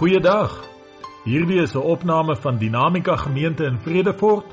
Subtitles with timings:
[0.00, 0.54] Goeiedag.
[1.28, 4.46] Hierdie is 'n opname van Dinamika Gemeente in Vredefort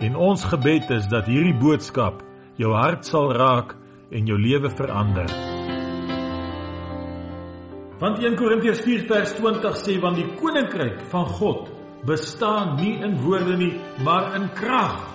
[0.00, 2.20] en ons gebed is dat hierdie boodskap
[2.56, 3.74] jou hart sal raak
[4.10, 5.30] en jou lewe verander.
[7.98, 11.70] Want 1 Korintiërs 4 vers 20 sê want die koninkryk van God
[12.04, 15.08] bestaan nie in woorde nie, maar in krag.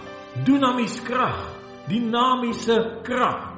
[0.44, 1.54] Dunamis krag,
[1.88, 3.57] dinamiese krag.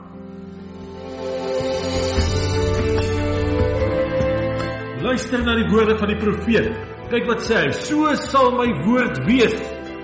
[5.10, 6.68] Luister na die woorde van die profeet.
[7.10, 9.56] Kyk wat sê hy: "So sal my woord wees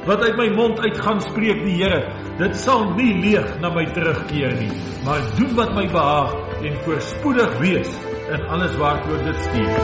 [0.07, 1.99] wat uit my mond uitgaan spreek die Here.
[2.39, 4.71] Dit sal nie leeg na my terugkeer nie,
[5.05, 6.33] maar doen wat my behaag
[6.65, 7.91] en voorspoedig wees
[8.33, 9.75] in alles waartoe dit stuur."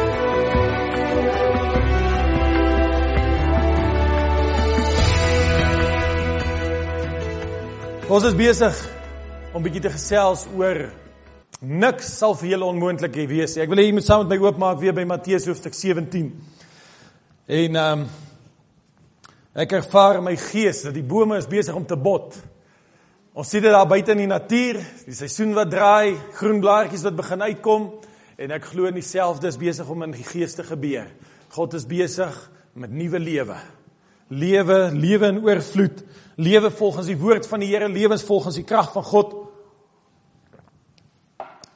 [8.10, 8.82] Ons is besig
[9.54, 10.90] om bietjie te gesels oor
[11.62, 13.54] niks sal vir julle onmoontlik wees.
[13.62, 16.32] Ek wil hê jy moet saam met my oopmaak weer by Matteus hoofstuk 17.
[17.46, 18.10] En ehm um,
[19.52, 22.38] ek ervaar in my gees dat die bome is besig om te bot.
[23.36, 27.18] Ons sien dit daar buite in die natuur, die seisoen wat draai, groen blaartjies wat
[27.18, 27.90] begin uitkom
[28.40, 31.12] en ek glo in dieselfde is besig om in die gees te gebeur.
[31.52, 32.38] God is besig
[32.80, 33.60] met nuwe lewe.
[34.32, 36.00] Lewe, lewe in oorvloed,
[36.40, 39.41] lewe volgens die woord van die Here, lewens volgens die krag van God.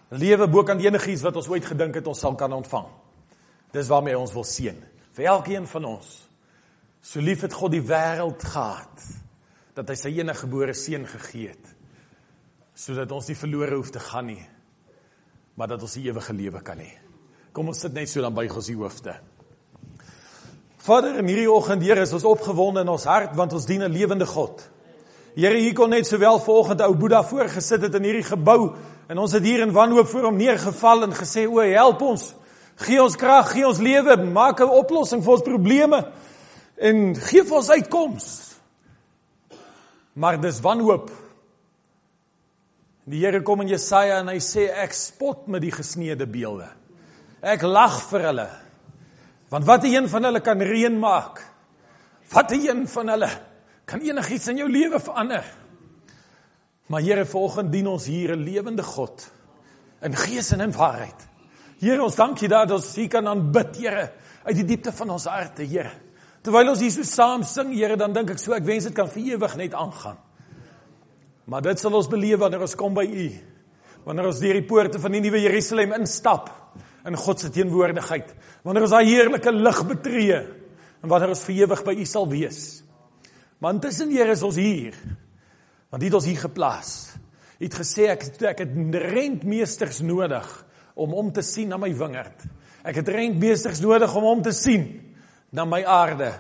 [0.09, 2.87] Lewe bo kan enigiets wat ons ooit gedink het ons sal kan ontvang.
[3.73, 4.77] Dis waarmee ons wil seën
[5.15, 6.09] vir elkeen van ons.
[7.01, 9.05] So lief het God die wêreld gehad
[9.75, 11.71] dat hy sy enige gebore seun gegee het
[12.75, 14.43] sodat ons nie verlore hoef te gaan nie
[15.55, 16.91] maar dat ons die ewige lewe kan hê.
[17.55, 19.13] Kom ons sit net so dan buig ons die hoofde.
[20.85, 23.91] Vader, in hierdie oggend, Here, is ons opgewonde in ons hart want ons dien 'n
[23.91, 24.61] lewende God.
[25.35, 28.75] Here, hier kon net sowel vanoggend ou Boeddha voorgesit het in hierdie gebou
[29.07, 32.33] en ons het hier in wanhoop voor hom neergeval en gesê, "O, help ons.
[32.75, 36.11] Gee ons krag, gee ons lewe, maak 'n oplossing vir ons probleme
[36.77, 38.55] en gee vir ons uitkoms."
[40.13, 41.11] Maar dis wanhoop.
[43.05, 46.69] Die Here kom in Jesaja en hy sê, "Ek spot met die gesneede beelde.
[47.41, 48.49] Ek lag vir hulle."
[49.49, 51.41] Want wat 'n een van hulle kan reën maak?
[52.31, 53.29] Wat 'n een van hulle
[53.85, 55.64] kan enigiets in jou lewe verander?
[56.87, 59.31] Maar Here, vanoggend dien ons hier 'n lewende God
[60.01, 61.27] in gees en in waarheid.
[61.79, 64.11] Here, ons dankie dat ons hier kan aanbid, Here,
[64.43, 65.91] uit die diepte van ons harte, Here.
[66.41, 69.07] Terwyl ons hier so saam sing, Here, dan dink ek so ek wens dit kan
[69.07, 70.17] vir ewig net aangaan.
[71.45, 73.27] Maar dit sal ons beleef wanneer ons kom by U.
[74.05, 76.49] Wanneer ons deur die poorte van die nuwe Jerusalem instap
[77.05, 78.31] in God se teenwoordigheid.
[78.63, 80.39] Wanneer ons daai heerlike lig betree
[81.03, 82.61] en wanneer ons vir ewig by U sal wees.
[83.59, 84.97] Maar intussen Here is ons hier.
[85.89, 86.91] Want U het ons hier geplaas.
[87.59, 90.47] U het gesê ek ek het rentmeesters nodig
[90.95, 92.45] om om te sien na my wingerd.
[92.85, 94.87] Ek het rentmeesters nodig om om te sien
[95.55, 96.33] na my aarde,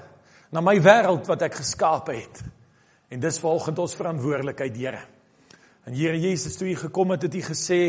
[0.51, 2.43] na my wêreld wat ek geskaap het.
[3.09, 5.01] En dis vanoggend ons verantwoordelikheid, Here.
[5.85, 7.81] En Here Jesus, toe U gekom het, het U gesê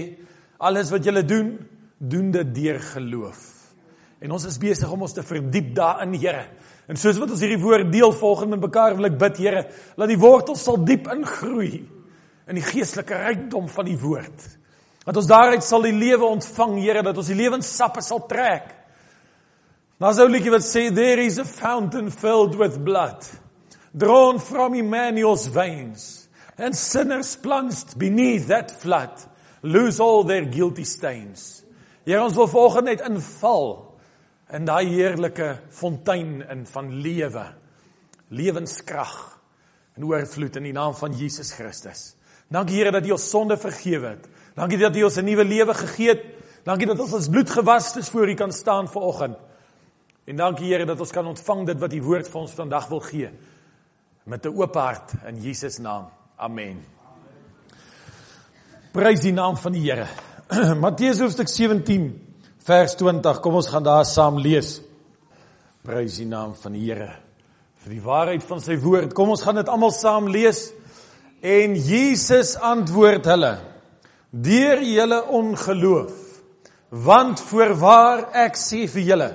[0.58, 1.56] alles wat julle doen,
[1.98, 3.55] doen dit deur geloof.
[4.20, 6.46] En ons is besig om ons te verdiep daarin, Here.
[6.88, 9.64] En soos wat ons hierdie woord deel volgens mekaar wil ek bid, Here,
[9.96, 11.82] laat die wortels sal diep ingroei
[12.46, 14.46] in die geestelike rykdom van die woord.
[15.06, 18.72] Dat ons daaruit sal die lewe ontvang, Here, dat ons die lewenssappe sal trek.
[20.00, 23.24] Daar's 'n liedjie wat sê there is a fountain filled with blood
[23.96, 26.28] drawn from Emmanuel's veins
[26.58, 29.10] and sinners plunged beneath that flood
[29.62, 31.64] lose all their guilty stains.
[32.04, 33.85] Here ons wil volgens net inval
[34.54, 37.46] in daai heerlike fontein in van lewe,
[38.28, 39.40] lewenskrag
[39.96, 42.14] en oorvloed in die naam van Jesus Christus.
[42.52, 44.28] Dankie Here dat U ons sonde vergewe het.
[44.54, 46.24] Dankie dat U ons 'n nuwe lewe gegee het.
[46.64, 49.36] Dankie dat ons ons bloed gewas is voor U kan staan vanoggend.
[50.26, 53.00] En dankie Here dat ons kan ontvang dit wat U woord vir ons vandag wil
[53.00, 53.30] gee
[54.24, 56.08] met 'n oop hart in Jesus naam.
[56.36, 56.84] Amen.
[58.92, 60.06] Prys die naam van die Here.
[60.80, 62.25] Matteus hoofstuk 17
[62.66, 63.40] vers 20.
[63.40, 64.80] Kom ons gaan daar saam lees.
[65.86, 67.12] Prys die naam van die Here
[67.86, 69.12] vir die waarheid van sy woord.
[69.14, 70.72] Kom ons gaan dit almal saam lees.
[71.38, 73.52] En Jesus antwoord hulle:
[74.30, 76.16] Deur julle ongeloof.
[76.90, 79.30] Want voorwaar ek sê vir julle,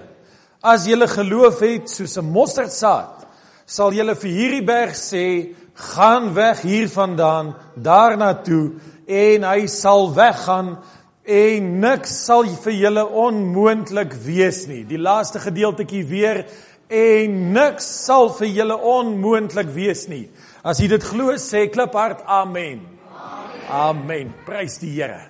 [0.64, 3.28] as julle geloof het soos 'n mosterdsaad,
[3.66, 8.76] sal julle vir hierdie berg sê, gaan weg hiervandaan daarna toe
[9.08, 10.78] en hy sal weggaan
[11.26, 14.84] en niks sal vir julle onmoontlik wees nie.
[14.90, 16.46] Die laaste gedeeltjie weer
[16.92, 20.26] en niks sal vir julle onmoontlik wees nie.
[20.64, 22.82] As jy dit glo, sê kliphard amen.
[23.12, 23.70] Amen.
[23.72, 24.34] Amen.
[24.46, 25.28] Prys die Here.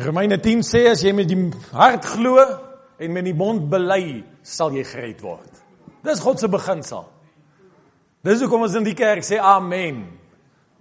[0.00, 1.38] Romeine 10 sê as jy met die
[1.76, 2.40] hart glo
[3.00, 5.50] en met die mond bely sal jy gered word.
[6.04, 7.04] Dis God se beginsel.
[8.24, 10.04] Dis hoekom ons in die kerk sê amen.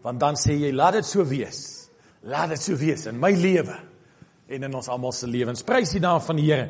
[0.04, 1.78] Want dan sê jy laat dit so wees.
[2.27, 3.75] Laat dit so wees in my lewe
[4.50, 5.63] en in ons almal se lewens.
[5.63, 6.69] Prys die naam van die Here.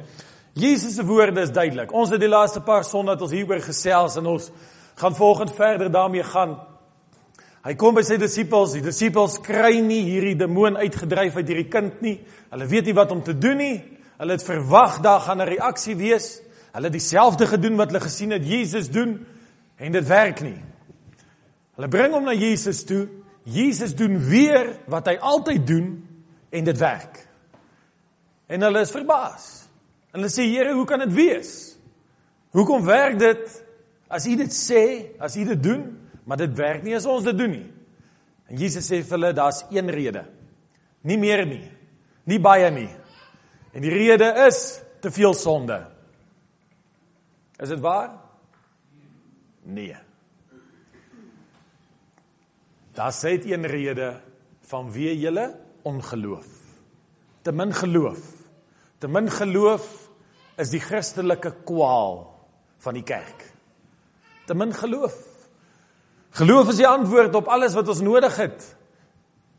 [0.54, 1.94] Jesus se woorde is duidelik.
[1.96, 4.50] Ons het die laaste paar sonde het ons hieroor gesels en ons
[5.00, 6.57] gaan volgende verder daarmee gaan.
[7.63, 12.04] Hy kom by sy disippels, die disippels kry nie hierdie demoon uitgedryf uit hierdie kind
[12.04, 12.18] nie.
[12.54, 13.78] Hulle weet nie wat om te doen nie.
[14.19, 16.42] Hulle het verwag daar gaan 'n reaksie wees.
[16.74, 19.25] Hulle het dieselfde gedoen wat hulle gesien het Jesus doen
[19.78, 20.62] en dit werk nie.
[21.75, 23.07] Hulle bring hom na Jesus toe.
[23.50, 25.90] Jesus doen weer wat hy altyd doen
[26.50, 27.24] en dit werk.
[28.50, 29.48] En hulle is verbaas.
[30.12, 31.51] En hulle sê Here, hoe kan dit wees?
[32.56, 33.57] Hoekom werk dit
[34.10, 34.84] as U dit sê,
[35.22, 35.84] as U dit doen,
[36.25, 37.68] maar dit werk nie as ons dit doen nie?
[38.50, 40.24] En Jesus sê vir hulle daar's een rede.
[41.06, 41.68] Nie meer nie.
[42.25, 42.90] Nie baie nie.
[43.74, 45.78] En die rede is te veel sonde.
[47.62, 48.16] Is dit waar?
[49.69, 50.08] Nee.
[53.07, 54.19] Sê dit een rede
[54.68, 55.56] van wie julle
[55.88, 56.50] ongeloof.
[57.42, 58.19] Te min geloof.
[59.00, 59.88] Te min geloof
[60.60, 62.25] is die Christelike kwaal
[62.84, 63.46] van die kerk.
[64.46, 65.16] Te min geloof.
[66.36, 68.68] Geloof is die antwoord op alles wat ons nodig het.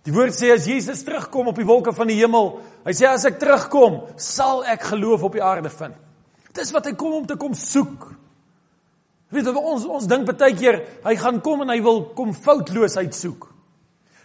[0.04, 2.54] Die woord sê as Jesus terugkom op die wolke van die hemel,
[2.86, 5.96] hy sê as ek terugkom, sal ek geloof op die aarde vind.
[6.56, 8.08] Dis wat hy kom om te kom soek.
[9.30, 13.46] Weet ons ons dink baie keer hy gaan kom en hy wil kom foutloos uitsoek.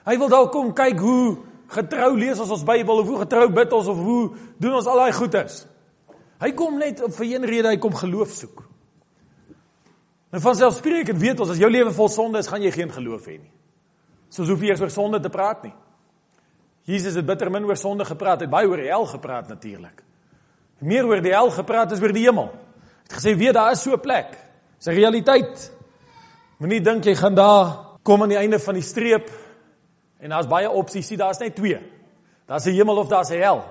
[0.05, 1.37] Hy wil dalk kom kyk hoe
[1.75, 4.21] getrou lees ons ons Bybel of hoe getrou bid ons of hoe
[4.61, 5.63] doen ons al daai goeders.
[6.41, 8.63] Hy kom net vir een rede, hy kom geloof soek.
[10.35, 13.29] En van selfspreekend weet ons as jou lewe vol sonde is, gaan jy geen geloof
[13.29, 13.53] hê nie.
[14.33, 15.73] Soos hoef jy eers oor sonde te praat nie.
[16.85, 20.03] Jesus het bitter min oor sonde gepraat, het baie oor die hel gepraat natuurlik.
[20.85, 22.51] Meer oor die hel gepraat as oor die hemel.
[22.51, 24.44] Hy het gesê weet daar is so 'n plek.
[24.77, 25.71] Dis 'n realiteit.
[26.57, 29.29] Moenie dink jy gaan daar kom aan die einde van die streep
[30.25, 31.77] En daar's baie opsies, sien daar's net twee.
[32.49, 33.63] Daar's 'n hemel of daar's 'n hel.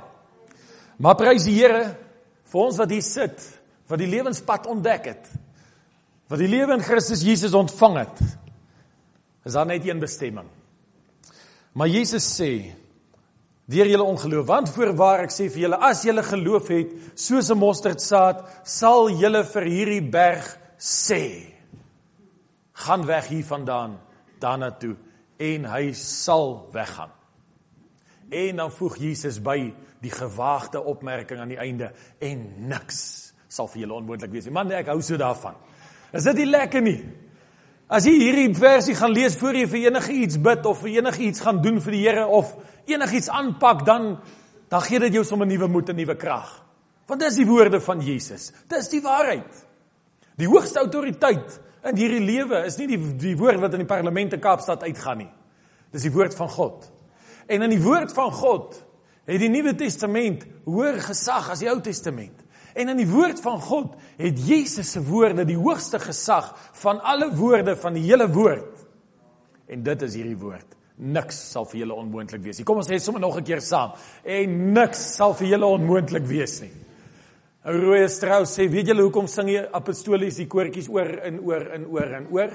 [0.97, 1.97] Maar prys die Here
[2.45, 5.29] vir ons wat hier sit, wat die lewenspad ontdek het.
[6.29, 8.21] Wat die lewe in Christus Jesus ontvang het.
[9.45, 10.49] Is daar net een bestemming.
[11.73, 12.73] Maar Jesus sê
[13.67, 17.59] deur julle ongeloof, want voorwaar ek sê vir julle, as julle geloof het soos 'n
[17.59, 21.25] mosterdsaad, sal julle vir hierdie berg sê:
[22.85, 23.99] Gaan weg hiervandaan
[24.43, 24.97] daarna toe
[25.41, 27.13] en hy sal weggaan.
[28.31, 29.59] En dan voeg Jesus by
[30.05, 33.01] die gewaagde opmerking aan die einde en niks
[33.49, 34.55] sal vir julle onmoontlik wees nie.
[34.55, 35.57] Man, ek hou so daarvan.
[36.15, 36.99] Is dit nie lekker nie?
[37.89, 41.23] As jy hierdie versie gaan lees voor jy vir enige iets bid of vir enige
[41.29, 42.55] iets gaan doen vir die Here of
[42.91, 44.17] enigiets aanpak, dan
[44.73, 46.49] dan gee dit jou sommer nuwe moed en nuwe krag.
[47.07, 48.49] Want dis die woorde van Jesus.
[48.67, 49.64] Dis die waarheid.
[50.41, 54.35] Die hoogste autoriteit in hierdie lewe is nie die die woord wat in die parlement
[54.35, 55.31] in Kaapstad uitgaan nie.
[55.95, 56.89] Dis die woord van God.
[57.47, 58.79] En in die woord van God
[59.29, 62.41] het die Nuwe Testament hoër gesag as die Ou Testament.
[62.75, 66.51] En in die woord van God het Jesus se woorde die hoogste gesag
[66.81, 68.81] van alle woorde van die hele woord.
[69.71, 70.75] En dit is hierdie woord.
[70.95, 72.67] Niks sal vir julle onmoontlik wees nie.
[72.67, 73.95] Kom ons sê sommer nog 'n keer saam.
[74.25, 76.73] En niks sal vir julle onmoontlik wees nie.
[77.65, 81.71] Ou Rooi Strauss sê, weet julle hoekom sing jy apostolies die koortjies oor en oor
[81.73, 82.51] en oor en oor?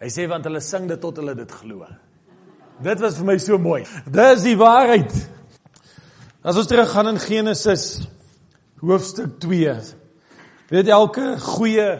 [0.00, 1.84] Hy sê want hulle sing dit tot hulle dit glo.
[2.80, 3.82] Dit was vir my so mooi.
[4.08, 5.12] Dis die waarheid.
[6.40, 8.06] As ons terug gaan in Genesis
[8.80, 9.74] hoofstuk 2.
[10.72, 11.90] Weet elke goeie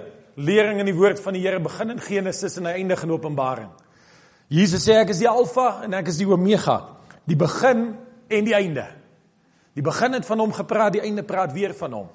[0.40, 3.69] lering in die woord van die Here begin in Genesis en eindig in Openbaring.
[4.49, 6.78] Jesus sê ek is die Alfa en ek is die Omega,
[7.28, 7.90] die begin
[8.33, 8.87] en die einde.
[9.75, 12.09] Die begin het van hom gepraat, die einde praat weer van hom.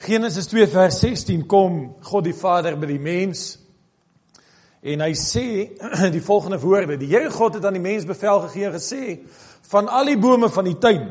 [0.00, 3.58] Genesis 2 vers 16 kom God die Vader by die mens
[4.80, 5.44] en hy sê
[6.14, 9.18] die volgende woorde: Die Here God het aan die mens bevel gegee en gesê:
[9.68, 11.10] Van al die bome van die tuin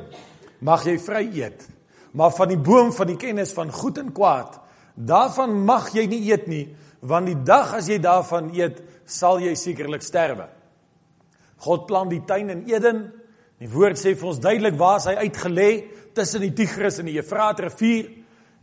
[0.65, 1.67] mag jy vry eet,
[2.17, 4.57] maar van die boom van die kennis van goed en kwaad,
[4.95, 6.65] daarvan mag jy nie eet nie,
[7.05, 10.49] want die dag as jy daarvan eet, sal jy sekerlik sterwe.
[11.61, 13.05] God plan die tuin in Eden
[13.59, 15.69] Die woord sê vir ons duidelik waar hy uitgelê
[16.15, 18.07] tussen die Tigris en die Efraat rivier.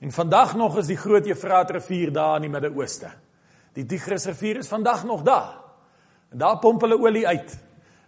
[0.00, 3.10] En vandag nog is die groot Efraat rivier daar in die Midde-Ooste.
[3.76, 5.58] Die Tigris rivier is vandag nog daar.
[6.32, 7.58] En daar pomp hulle olie uit.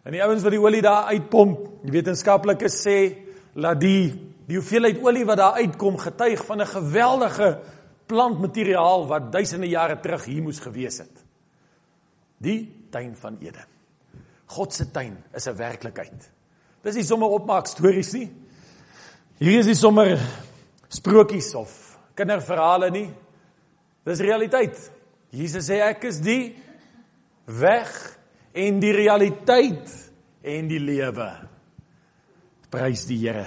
[0.04, 2.99] En die ouens wat die olie daar uitpomp, die wetenskaplikes sê
[3.52, 7.61] dat die die hoeveelheid olie wat daar uitkom getuig van 'n geweldige
[8.07, 11.25] plantmateriaal wat duisende jare terug hier moes gewees het.
[12.38, 13.66] Die tuin van Eden.
[14.47, 16.30] God se tuin is 'n werklikheid.
[16.87, 18.28] Dis nie sommer opmaak stories nie.
[19.38, 20.16] Hier is nie sommer
[20.90, 21.73] sprokies of
[22.18, 23.08] kinderverhale nie.
[24.06, 24.78] Dis realiteit.
[25.35, 26.54] Jesus sê ek is die
[27.58, 27.90] weg
[28.56, 29.90] en die realiteit
[30.42, 31.28] en die lewe.
[32.73, 33.47] Prys die Here.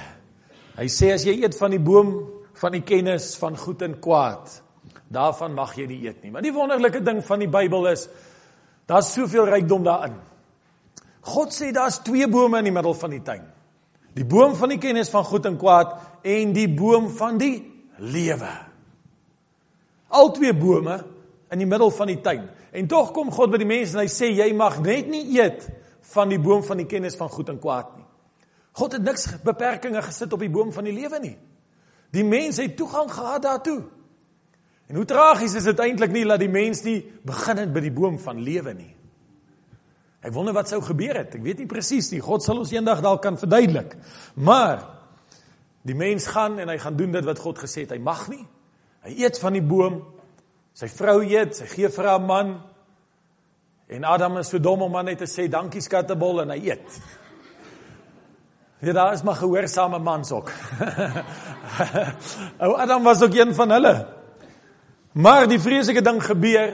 [0.77, 2.13] Hy sê as jy eet van die boom
[2.61, 4.51] van die kennis van goed en kwaad,
[5.11, 6.31] daarvan mag jy nie eet nie.
[6.33, 8.05] Maar die wonderlike ding van die Bybel is
[8.89, 10.19] daar's soveel rykdom daarin.
[11.21, 13.43] God sê daar's twee bome in die middel van die tuin.
[14.17, 15.93] Die boom van die kennis van goed en kwaad
[16.27, 17.55] en die boom van die
[18.01, 18.49] lewe.
[20.11, 20.97] Al twee bome
[21.51, 22.49] in die middel van die tuin.
[22.71, 25.67] En tog kom God by die mense en hy sê jy mag net nie eet
[26.11, 28.07] van die boom van die kennis van goed en kwaad nie.
[28.79, 31.35] God het niks beperkings gesit op die boom van die lewe nie.
[32.11, 33.81] Die mens het toegang gehad daartoe.
[34.91, 37.93] En hoe tragies is dit eintlik nie dat die mens nie begin het by die
[37.95, 38.91] boom van lewe nie.
[40.21, 41.35] Ek wonder wat sou gebeur het.
[41.35, 42.21] Ek weet nie presies nie.
[42.21, 43.95] God sal ons eendag dalk kan verduidelik.
[44.37, 44.83] Maar
[45.87, 48.43] die mens gaan en hy gaan doen dit wat God gesê het hy mag nie.
[49.01, 50.03] Hy eet van die boom.
[50.77, 52.53] Sy vrou eet, sy gee vir haar man.
[53.91, 57.01] En Adam is so dom om net te sê dankie skattebol en hy eet.
[58.81, 60.53] Ja, daar is maar gehoorsame mans ook.
[62.63, 63.95] Ou Adam was ook een van hulle.
[65.11, 66.71] Maar die vreeslike ding gebeur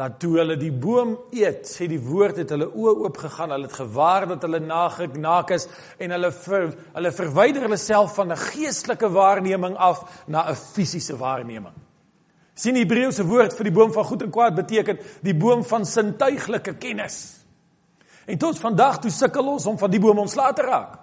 [0.00, 3.68] dat toe hulle die boom eet, sê die woord het hulle oë oop gegaan, hulle
[3.68, 5.66] het gewaar dat hulle naak is
[6.00, 11.16] en hulle ver, hulle verwyder hulle self van 'n geestelike waarneming af na 'n fisiese
[11.16, 11.74] waarneming.
[12.54, 15.86] sien die Hebreëse woord vir die boom van goed en kwaad beteken die boom van
[15.86, 17.44] sintuiglike kennis.
[18.26, 20.98] En tot vandag toe sukkel ons om van die boom ontslae te raak.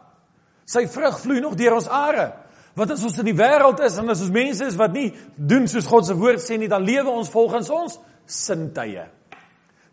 [0.65, 2.33] Sy vrug vloei nog deur ons are.
[2.75, 5.67] Wat as ons in die wêreld is en as ons mense is wat nie doen
[5.67, 9.05] soos God se woord sê nie, dan lewe ons volgens ons sintuie.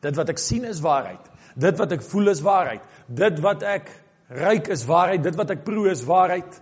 [0.05, 1.31] Dit wat ek sien is waarheid.
[1.55, 2.83] Dit wat ek voel is waarheid.
[3.07, 3.89] Dit wat ek
[4.35, 5.23] ruik is waarheid.
[5.25, 6.61] Dit wat ek proe is waarheid.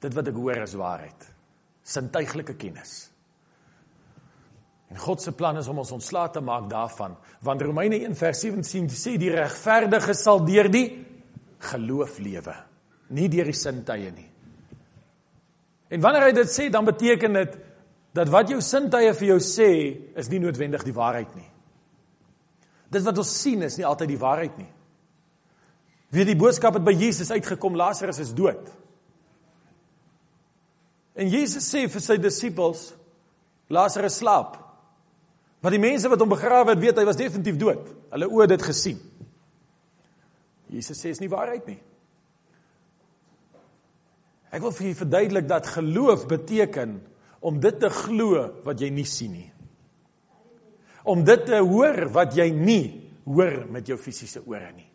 [0.00, 1.30] Dit wat ek hoor is waarheid.
[1.84, 3.10] Sintuiglike kennis.
[4.90, 7.14] En God se plan is om ons ontslae te maak daarvan,
[7.46, 10.88] want Romeine 1:17 sê die regverdige sal deur die
[11.70, 12.54] geloof lewe,
[13.14, 14.26] nie deur die sintuie nie.
[15.90, 17.56] En wanneer hy dit sê, dan beteken dit
[18.16, 19.70] dat wat jou sintuie vir jou sê,
[20.18, 21.48] is nie noodwendig die waarheid nie.
[22.90, 24.70] Dit wat ons sien is nie altyd die waarheid nie.
[26.10, 28.66] Wie die boodskap het by Jesus uitgekom, Lazarus is dood.
[31.14, 32.88] En Jesus sê vir sy disippels,
[33.70, 34.56] Lazarus slaap.
[35.62, 37.86] Maar die mense wat hom begrawe het, weet hy was definitief dood.
[38.10, 38.98] Hulle oë het dit gesien.
[40.70, 41.78] Jesus sê is nie waarheid nie.
[44.50, 46.96] Ek wil vir julle verduidelik dat geloof beteken
[47.40, 49.48] om dit te glo wat jy nie sien nie.
[51.08, 52.84] Om dit te hoor wat jy nie
[53.24, 54.88] hoor met jou fisiese ore nie.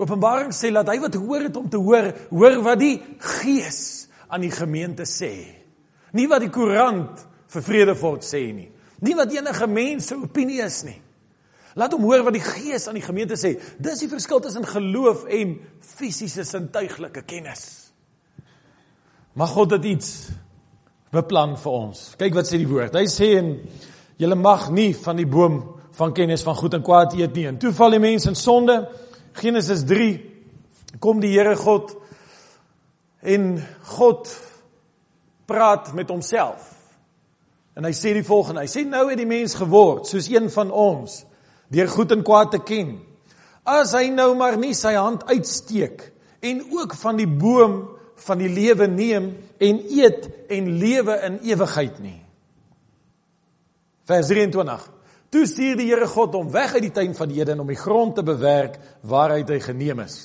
[0.00, 4.46] Openbaring sê dat hy wat hoor het om te hoor, hoor wat die Gees aan
[4.46, 5.34] die gemeente sê.
[6.16, 7.20] Nie wat die koerant
[7.52, 8.70] vir Vredefort sê nie.
[9.04, 10.98] Nie wat enige mens se opinie is nie.
[11.78, 13.54] Laat hom hoor wat die Gees aan die gemeente sê.
[13.78, 17.89] Dis die verskil tussen geloof en fisiese sintuiglike kennis.
[19.38, 20.30] Mag God dit iets
[21.14, 21.98] beplan vir ons.
[22.18, 22.96] Kyk wat sê die woord.
[22.98, 23.52] Hy sê en
[24.18, 25.60] julle mag nie van die boom
[25.94, 27.46] van kennis van goed en kwaad eet nie.
[27.46, 28.80] En toe val die mense in sonde.
[29.38, 31.94] Genesis 3 kom die Here God
[33.22, 33.52] en
[33.92, 34.32] God
[35.46, 36.66] praat met homself.
[37.78, 40.72] En hy sê die volgende, hy sê nou het die mens geword soos een van
[40.74, 41.20] ons
[41.70, 42.96] deur goed en kwaad te ken.
[43.62, 46.02] As hy nou maar nie sy hand uitsteek
[46.42, 47.84] en ook van die boom
[48.24, 52.18] van die lewe neem en eet en lewe in ewigheid nie.
[54.08, 54.88] Vers 23.
[55.30, 58.16] Toe stuur die Here God hom weg uit die tuin van Eden om die grond
[58.18, 60.24] te bewerk waaruit hy geneem is.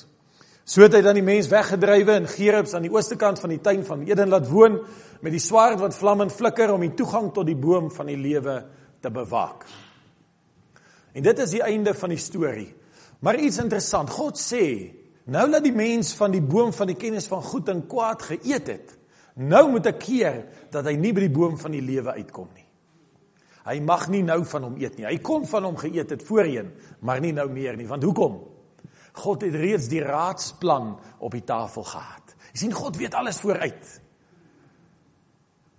[0.66, 3.60] So het hy dan die mens weggedrywe in Gerubs aan die ooste kant van die
[3.62, 4.80] tuin van Eden laat woon
[5.22, 8.18] met die swaard wat vlam en flikker om die toegang tot die boom van die
[8.18, 8.56] lewe
[9.00, 9.62] te bewaak.
[11.14, 12.68] En dit is die einde van die storie.
[13.22, 14.64] Maar iets interessant, God sê,
[15.32, 18.70] nou dat die mens van die boom van die kennis van goed en kwaad geëet
[18.70, 18.94] het,
[19.36, 20.38] nou moet ek keer
[20.72, 22.66] dat hy nie by die boom van die lewe uitkom nie.
[23.66, 25.08] Hy mag nie nou van hom eet nie.
[25.08, 26.70] Hy kon van hom geëet het voorheen,
[27.02, 27.88] maar nie nou meer nie.
[27.90, 28.38] Want hoekom?
[29.16, 32.34] God het reeds die raadsplan op die tafel gehad.
[32.52, 33.94] Jy sien God weet alles vooruit.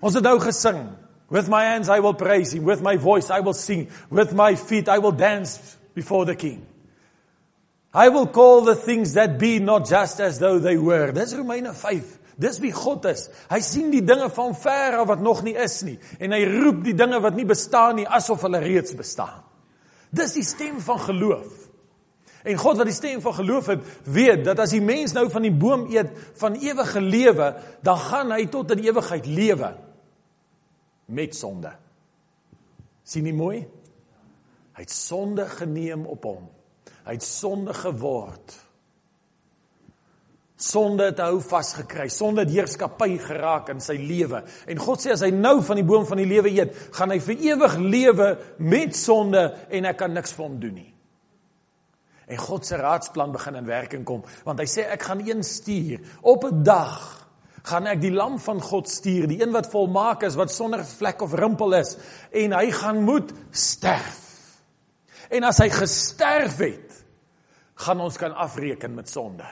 [0.04, 0.84] Ons het nou gesing.
[1.32, 4.56] With my hands I will praise him, with my voice I will sing, with my
[4.56, 6.62] feet I will dance before the king.
[7.94, 11.12] I will call the things that be not just as though they were.
[11.12, 12.20] Dis Romeine 5.
[12.38, 13.30] Dis wie God is.
[13.50, 16.84] Hy sien die dinge van ver af wat nog nie is nie en hy roep
[16.86, 19.42] die dinge wat nie bestaan nie asof hulle reeds bestaan.
[20.14, 21.66] Dis die stem van geloof.
[22.48, 25.44] En God wat die stem van geloof het, weet dat as die mens nou van
[25.44, 27.50] die boom eet van ewige lewe,
[27.84, 29.74] dan gaan hy tot in ewigheid lewe
[31.08, 31.74] met sonde.
[33.08, 33.62] sien nie mooi?
[34.76, 36.48] Hy het sonde geneem op hom.
[37.08, 38.56] Hy het sonde geword.
[40.58, 42.10] Sonde het hou vasgekry.
[42.12, 44.42] Sonde het heerskappy geraak in sy lewe.
[44.68, 47.20] En God sê as hy nou van die boom van die lewe eet, gaan hy
[47.24, 50.92] vir ewig lewe met sonde en ek kan niks vir hom doen nie.
[52.28, 56.04] En God se raadsplan begin in werking kom, want hy sê ek gaan een stuur
[56.28, 56.98] op 'n dag
[57.68, 61.22] gaan ek die lam van God stuur, die een wat volmaak is, wat sonder vlek
[61.22, 61.98] of rimpel is
[62.32, 64.24] en hy gaan moet sterf.
[65.30, 66.87] En as hy gesterf het,
[67.78, 69.48] gaan ons kan afreken met sonde.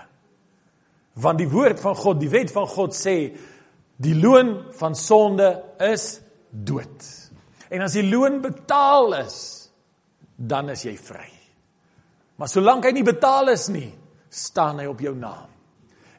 [1.21, 3.17] Want die woord van God, die wet van God sê
[4.01, 5.49] die loon van sonde
[5.83, 7.05] is dood.
[7.71, 9.37] En as die loon betaal is,
[10.35, 11.29] dan is jy vry.
[12.35, 13.87] Maar solank hy nie betaal is nie,
[14.27, 15.51] staan hy op jou naam.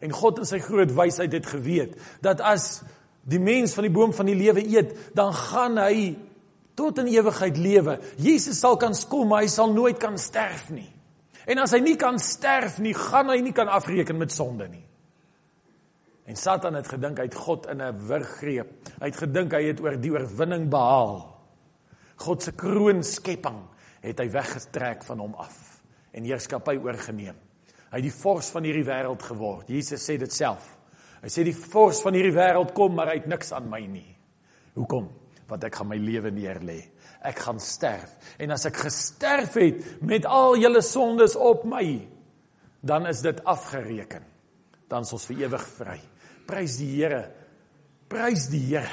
[0.01, 2.81] En God in sy groot wysheid het geweet dat as
[3.27, 6.15] die mens van die boom van die lewe eet, dan gaan hy
[6.77, 7.97] tot in ewigheid lewe.
[8.21, 10.89] Jesus sal kan kom, maar hy sal nooit kan sterf nie.
[11.47, 14.85] En as hy nie kan sterf nie, gaan hy nie kan afreken met sonde nie.
[16.27, 18.71] En Satan het gedink hy het God in 'n wurggreep.
[18.99, 21.23] Hy het gedink hy het oor die oorwinning behaal.
[22.17, 23.63] God se kroon skepping
[24.01, 27.37] het hy weggetrek van hom af en heerskappy oorgeneem.
[27.91, 29.69] Hy het die vors van hierdie wêreld geword.
[29.69, 30.77] Jesus sê dit self.
[31.23, 34.17] Hy sê die vors van hierdie wêreld kom, maar hy het niks aan my nie.
[34.75, 35.09] Hoekom?
[35.47, 36.81] Want ek gaan my lewe neer lê.
[37.27, 38.17] Ek gaan sterf.
[38.43, 41.87] En as ek gesterf het met al julle sondes op my,
[42.87, 44.25] dan is dit afgereken.
[44.91, 45.99] Dan is ons vir ewig vry.
[46.47, 47.25] Prys die Here.
[48.11, 48.91] Prys die Here.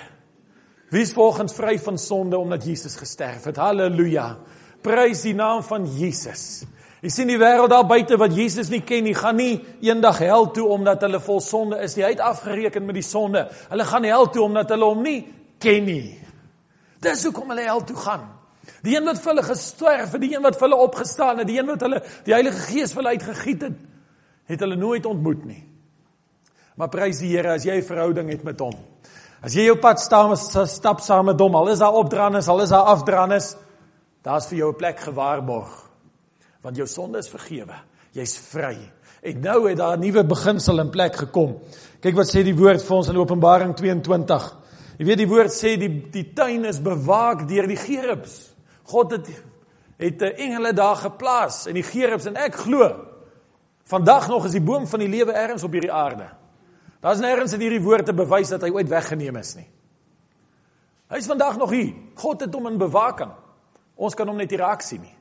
[0.94, 3.58] Wie is volgens vry van sonde omdat Jesus gesterf het?
[3.58, 4.38] Halleluja.
[4.86, 6.66] Prys die naam van Jesus.
[7.04, 10.48] Jy sien die wêreld daar buite wat Jesus nie ken nie, gaan nie eendag hel
[10.56, 12.06] toe omdat hulle vol sonde is nie.
[12.06, 13.42] Hy het afgereken met die sonde.
[13.72, 15.18] Hulle gaan hel toe omdat hulle hom nie
[15.60, 16.14] ken nie.
[17.04, 18.30] Dis hoekom hulle hel toe gaan.
[18.84, 21.60] Die een wat vir hulle gesterf het, die een wat vir hulle opgestaan het, die
[21.60, 23.78] een wat hulle die Heilige Gees vir hulle uitgegiet het,
[24.54, 25.62] het hulle nooit ontmoet nie.
[26.80, 28.74] Maar prys die Here as jy 'n verhouding het met hom.
[29.44, 32.70] As jy jou pad staan, stap saam met hom, al is daar opdraandes, al is
[32.70, 33.56] daar afdraandes,
[34.24, 35.84] daar's vir jou 'n plek gewaarborg
[36.64, 37.76] want jou sonde is vergewe.
[38.16, 38.78] Jy's vry.
[39.24, 41.60] En nou het daar 'n nuwe beginsel in plek gekom.
[42.00, 44.63] Kyk wat sê die woord vir ons in Openbaring 22.
[44.98, 48.54] Jy weet die woord sê die die tuin is bewaak deur die gerubs.
[48.84, 49.28] God het
[49.98, 53.14] het 'n engele daar geplaas en die gerubs en ek glo
[53.84, 56.30] vandag nog is die boom van die lewe ergens op hierdie aarde.
[57.00, 59.68] Daar's nêrens in hierdie woord te bewys dat hy ooit weggeneem is nie.
[61.12, 61.94] Hy's vandag nog hier.
[62.16, 63.32] God het hom in bewaking.
[63.96, 65.18] Ons kan hom net nie raak sien nie.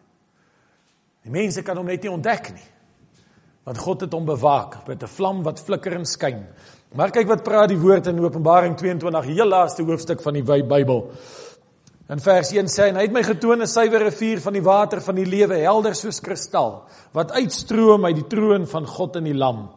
[1.22, 2.68] Die mense kan hom net nie ontdek nie.
[3.66, 6.46] Want God het hom bewaak met 'n vlam wat flikker en skyn.
[6.92, 10.44] Maar kyk wat praat die woord in Openbaring 22, die heel laaste hoofstuk van die
[10.44, 11.07] Bybel.
[12.12, 15.00] In vers 1 sê hy: "Hy het my getoon 'n suiwer rivier van die water
[15.00, 19.35] van die lewe, helder soos kristal, wat uitstroom uit die troon van God en die
[19.35, 19.70] Lam."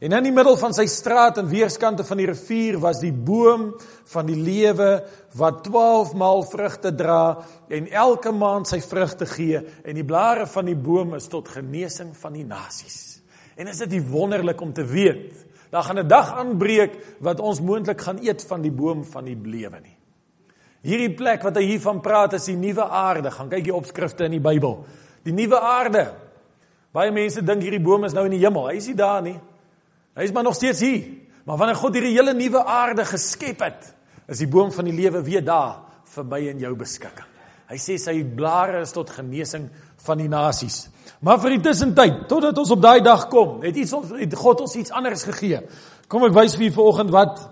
[0.00, 3.74] En in die middel van sy straat en weerskante van die rivier was die boom
[4.04, 5.04] van die lewe
[5.34, 10.64] wat 12 maal vrugte dra en elke maand sy vrugte gee en die blare van
[10.64, 13.20] die boom is tot genesing van die nasies.
[13.56, 18.00] En is dit wonderlik om te weet daar gaan 'n dag aanbreek wat ons moontlik
[18.00, 19.96] gaan eet van die boom van die lewe nie.
[20.82, 23.30] Hierdie plek wat hy hiervan praat is die nuwe aarde.
[23.30, 24.84] Gaan kyk die opskrifte in die Bybel.
[25.24, 26.14] Die nuwe aarde.
[26.92, 28.68] Baie mense dink hierdie boom is nou in die hemel.
[28.70, 29.40] Hy is nie daar nie.
[30.14, 31.04] Hy is maar nog steeds hier.
[31.44, 33.94] Maar wanneer God hierdie hele nuwe aarde geskep het,
[34.28, 35.78] is die boom van die lewe weer daar
[36.14, 37.26] vir my en jou beskikking.
[37.68, 39.68] Hy sê sy blare is tot genesing
[40.04, 40.86] van die nasies.
[41.24, 44.62] Maar vir die tussentyd, totdat ons op daai dag kom, het iets ons het God
[44.62, 45.62] ons iets anders gegee.
[46.08, 47.46] Kom ek wys vir u vanoggend wat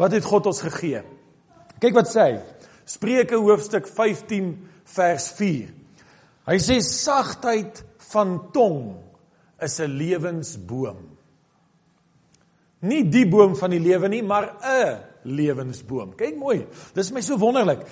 [0.00, 1.02] wat het God ons gegee?
[1.80, 2.34] Kyk wat sê hy.
[2.88, 4.52] Spreuke hoofstuk 15
[4.94, 5.68] vers 4.
[6.48, 8.96] Hy sê sagtheid van tong
[9.60, 11.00] is 'n lewensboom.
[12.80, 16.16] Nie die boom van die lewe nie, maar 'n lewensboom.
[16.16, 16.66] Kyk mooi.
[16.94, 17.86] Dis my so wonderlik.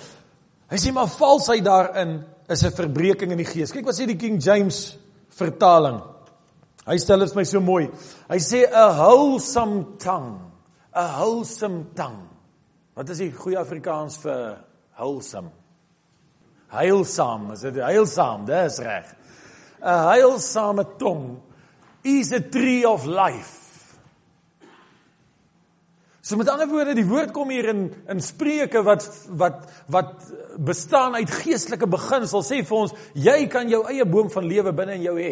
[0.69, 3.71] Hy sê maar valsheid daarin is 'n verbreeking in die gees.
[3.71, 4.97] Kyk wat sê die King James
[5.29, 6.01] vertaling.
[6.85, 7.89] Hy stel dit vir my so mooi.
[8.29, 10.39] Hy sê a wholesome tongue.
[10.95, 12.29] A wholesome tongue.
[12.95, 14.57] Wat is die goeie Afrikaans vir
[14.97, 15.51] wholesome?
[16.69, 18.45] Heilsaam, is dit heilsaam?
[18.45, 19.15] Dis reg.
[19.81, 21.39] A heilsame tong
[22.03, 23.58] is a tree of life.
[26.29, 30.27] So met ander woorde, die woord kom hier in in Spreuke wat wat wat
[30.61, 32.51] bestaan uit geestelike beginsels.
[32.51, 35.31] Sê vir ons, jy kan jou eie boom van lewe binne in jou hê.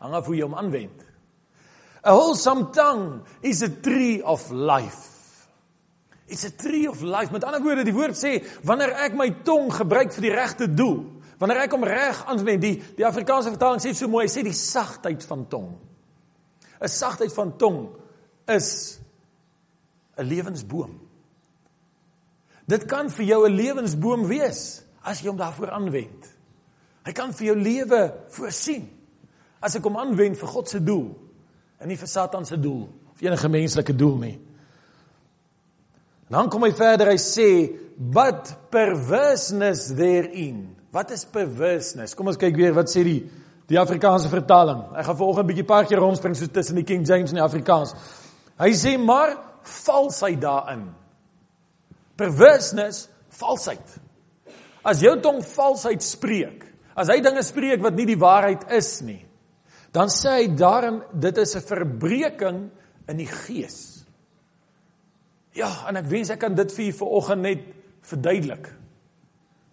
[0.00, 1.02] Hang af hoe jy hom aanwend.
[2.00, 5.50] A wholesome tongue is a tree of life.
[6.28, 7.28] It's a tree of life.
[7.34, 11.02] Met ander woorde, die woord sê wanneer ek my tong gebruik vir die regte doel,
[11.42, 14.56] wanneer ek hom reg aanwend, die die Afrikaanse vertaling sê so mooi, hy sê die
[14.56, 15.68] sagtheid van tong.
[16.80, 17.82] 'n Sagtheid van tong
[18.48, 18.96] is
[20.18, 20.98] 'n lewensboom.
[22.68, 26.28] Dit kan vir jou 'n lewensboom wees as jy hom daarvoor aanwend.
[27.04, 28.88] Hy kan vir jou lewe voorsien
[29.60, 31.16] as ek hom aanwend vir God se doel
[31.80, 34.38] en nie vir Satan se doel of enige menslike doel nie.
[36.28, 42.14] En dan kom hy verder, hy sê, "But perverseness therein." Wat is perverseness?
[42.14, 43.30] Kom ons kyk weer wat sê die
[43.68, 44.82] die Afrikaanse vertaling.
[44.96, 47.42] Ek gaan vanoggend 'n bietjie paar keer rondspring so tussen die King James en die
[47.42, 47.94] Afrikaans.
[48.58, 50.88] Hy sê maar valsheid daarin.
[52.18, 53.06] Perverseness,
[53.38, 53.94] valsheid.
[54.82, 56.64] As jou tong valsheid spreek,
[56.98, 59.20] as hy dinge spreek wat nie die waarheid is nie,
[59.94, 62.70] dan sê hy daarin dit is 'n verbreeking
[63.08, 64.04] in die gees.
[65.54, 67.58] Ja, en ek wens ek kan dit vir u vanoggend net
[68.02, 68.68] verduidelik.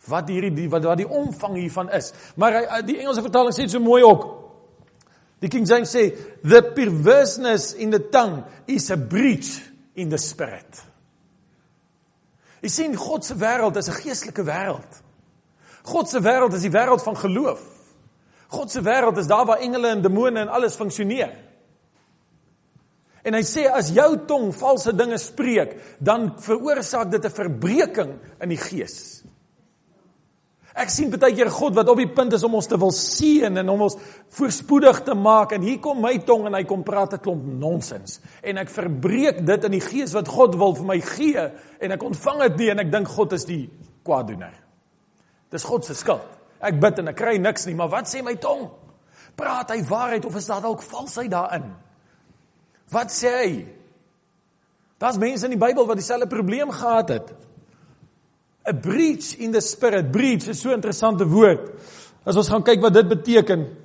[0.08, 2.14] Wat hierdie die, wat wat die omvang hiervan is.
[2.36, 4.26] Maar hy die Engelse vertaling sê dit so mooi ook.
[5.42, 10.84] Die King James sê the perverseness in the tongue is a breach in the spirit.
[12.62, 15.02] Jy sien God se wêreld is 'n geestelike wêreld.
[15.84, 17.62] God se wêreld is die wêreld van geloof.
[18.48, 21.36] God se wêreld is daar waar engele en demone en alles funksioneer.
[23.26, 28.50] En hy sê as jou tong valse dinge spreek, dan veroorsaak dit 'n verbreeking in
[28.50, 29.24] die gees.
[30.76, 33.62] Ek sien baie keer God wat op die punt is om ons te wil seën
[33.62, 33.96] en om ons
[34.36, 38.20] voorspoedig te maak en hier kom my tong en hy kom praat 'n klomp nonsens
[38.44, 42.04] en ek verbreek dit in die gees wat God wil vir my gee en ek
[42.04, 43.70] ontvang dit nie en ek dink God is die
[44.04, 44.54] kwaaddoener.
[45.50, 46.28] Dis God se skuld.
[46.60, 48.70] Ek bid en ek kry niks nie, maar wat sê my tong?
[49.36, 51.72] Praat hy waarheid of is daar dalk valsheid daarin?
[52.92, 53.66] Wat sê hy?
[55.00, 57.34] Daar's mense in die Bybel wat dieselfde probleem gehad het.
[58.68, 60.12] A breach in the spirit.
[60.12, 61.72] Breach is so 'n interessante woord.
[62.26, 63.78] As ons gaan kyk wat dit beteken.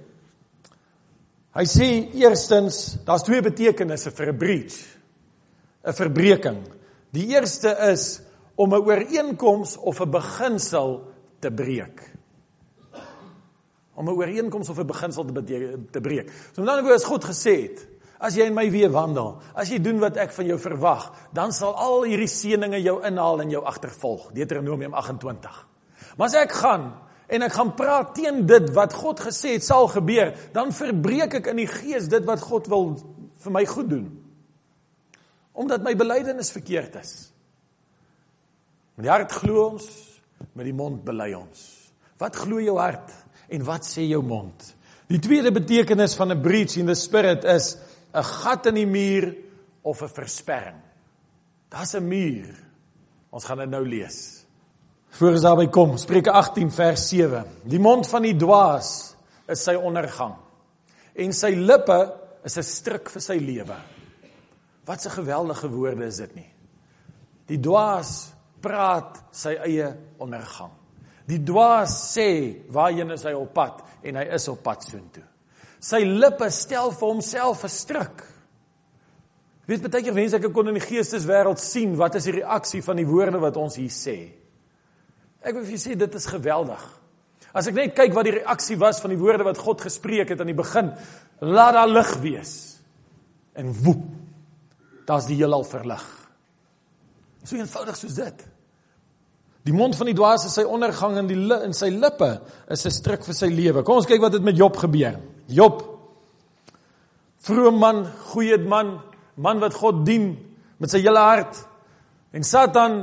[1.52, 4.78] Hy sê eerstens, daar's twee betekenisse vir 'n breach.
[5.84, 6.60] 'n Verbreeking.
[7.12, 8.20] Die eerste is
[8.56, 12.10] om 'n ooreenkoms of 'n beginsel te breek.
[13.94, 16.30] Om 'n ooreenkoms of 'n beginsel te, te breek.
[16.52, 17.86] So met ander woorde is God gesê het,
[18.20, 21.54] As jy in my weë wandel, as jy doen wat ek van jou verwag, dan
[21.56, 24.26] sal al hierdie seëninge jou inhaal en jou agtervolg.
[24.36, 25.60] Deuteronomium 28.
[26.18, 26.90] Maar as ek gaan
[27.30, 31.48] en ek gaan praat teen dit wat God gesê het sal gebeur, dan verbreek ek
[31.52, 32.92] in die gees dit wat God wil
[33.40, 34.08] vir my goed doen.
[35.56, 37.14] Omdat my belydenis verkeerd is.
[38.98, 39.86] Met die hart glo ons,
[40.52, 41.62] met die mond bely ons.
[42.20, 43.14] Wat glo jou hart
[43.48, 44.74] en wat sê jou mond?
[45.10, 47.76] Die tweede betekenis van 'n breach in the spirit is
[48.14, 49.36] 'n gat in die muur
[49.82, 50.80] of 'n versperring.
[51.68, 52.54] Daar's 'n muur.
[53.30, 54.44] Ons gaan dit nou lees.
[55.08, 57.44] Voor ons daarby kom, Spreuke 18 vers 7.
[57.62, 60.34] Die mond van die dwaas is sy ondergang
[61.14, 61.98] en sy lippe
[62.44, 63.76] is 'n struik vir sy lewe.
[64.84, 66.52] Wat 'n geweldige woorde is dit nie.
[67.46, 70.70] Die dwaas praat sy eie ondergang.
[71.26, 75.29] Die dwaas sê waarheen is hy op pad en hy is op pad soontoe.
[75.80, 78.24] Sy lippe stel vir homself 'n struik.
[79.66, 82.96] Weet baie keer mense ek kon in die geesteswêreld sien wat is die reaksie van
[82.96, 84.32] die woorde wat ons hier sê.
[85.40, 86.82] Ek wil vir julle sê dit is geweldig.
[87.54, 90.40] As ek net kyk wat die reaksie was van die woorde wat God gespreek het
[90.40, 90.92] aan die begin,
[91.40, 92.54] laat daar lig wees.
[93.54, 94.04] En woep.
[95.06, 96.04] Daar's die heelal verlig.
[97.42, 98.46] So eenvoudig soos dit.
[99.66, 102.90] Die mond van die dwaas is sy ondergang en die in sy lippe is 'n
[102.90, 103.82] struik vir sy lewe.
[103.82, 105.18] Kom ons kyk wat het met Job gebeur.
[105.50, 105.82] Job
[107.40, 108.98] vroom man, goeie man,
[109.40, 110.32] man wat God dien
[110.80, 111.62] met sy hele hart.
[112.36, 113.02] En Satan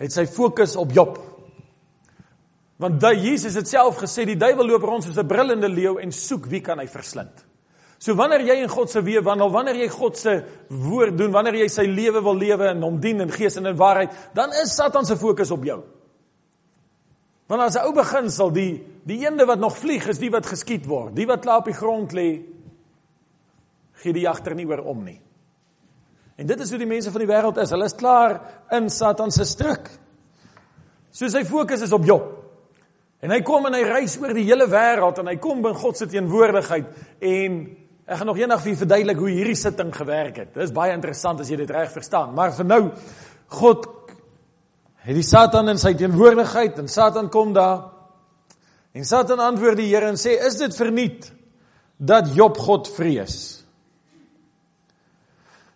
[0.00, 1.18] het sy fokus op Job.
[2.82, 6.12] Want daai Jesus het self gesê die duiwel loop rond soos 'n brullende leeu en
[6.12, 7.44] soek wie kan hy verslind.
[7.98, 11.54] So wanneer jy in God se weë wandel, wanneer jy God se woord doen, wanneer
[11.54, 14.74] jy sy lewe wil lewe en hom dien in gees en in waarheid, dan is
[14.74, 15.82] Satan se fokus op jou.
[17.46, 20.86] Want as 'n ou beginsel die die eende wat nog vlieg is die wat geskiet
[20.86, 21.14] word.
[21.16, 22.42] Die wat klaar op die grond lê
[23.92, 25.20] gee die jagter nie oor om nie.
[26.36, 27.70] En dit is hoe die mense van die wêreld is.
[27.70, 29.90] Hulle is klaar in Satan se struik.
[31.14, 32.24] So sy fokus is op Job.
[33.22, 35.96] En hy kom en hy reis oor die hele wêreld en hy kom binne God
[35.96, 36.86] se teenwoordigheid
[37.24, 37.60] en
[38.04, 40.50] ek gaan nog eendag vir u verduidelik hoe hierdie sitting gewerk het.
[40.52, 42.34] Dit is baie interessant as jy dit reg verstaan.
[42.36, 42.82] Maar vir nou
[43.60, 43.86] God
[45.04, 47.90] het die Satan in sy teenwoordigheid en Satan kom daar.
[48.94, 51.32] En Satan antwoord die Here en sê: "Is dit verniet
[51.98, 53.64] dat Job God vrees?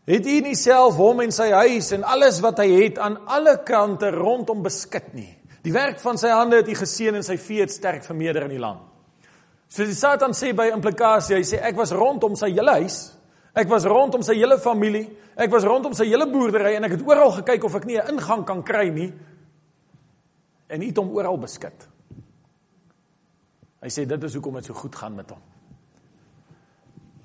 [0.09, 3.59] Het hy nie self hom en sy huis en alles wat hy het aan alle
[3.65, 5.37] kante rondom beskik nie?
[5.63, 8.55] Die werk van sy hande het hy geseën en sy vee het sterk vermeerder in
[8.57, 8.81] die land.
[9.69, 13.18] So die Satan sê by implikasie, hy sê ek was rondom sy hele huis,
[13.59, 17.07] ek was rondom sy hele familie, ek was rondom sy hele boerdery en ek het
[17.07, 19.13] oral gekyk of ek nie 'n ingang kan kry nie.
[20.69, 21.87] En hy het hom oral beskik.
[23.83, 25.41] Hy sê dit is hoekom dit so goed gaan met hom.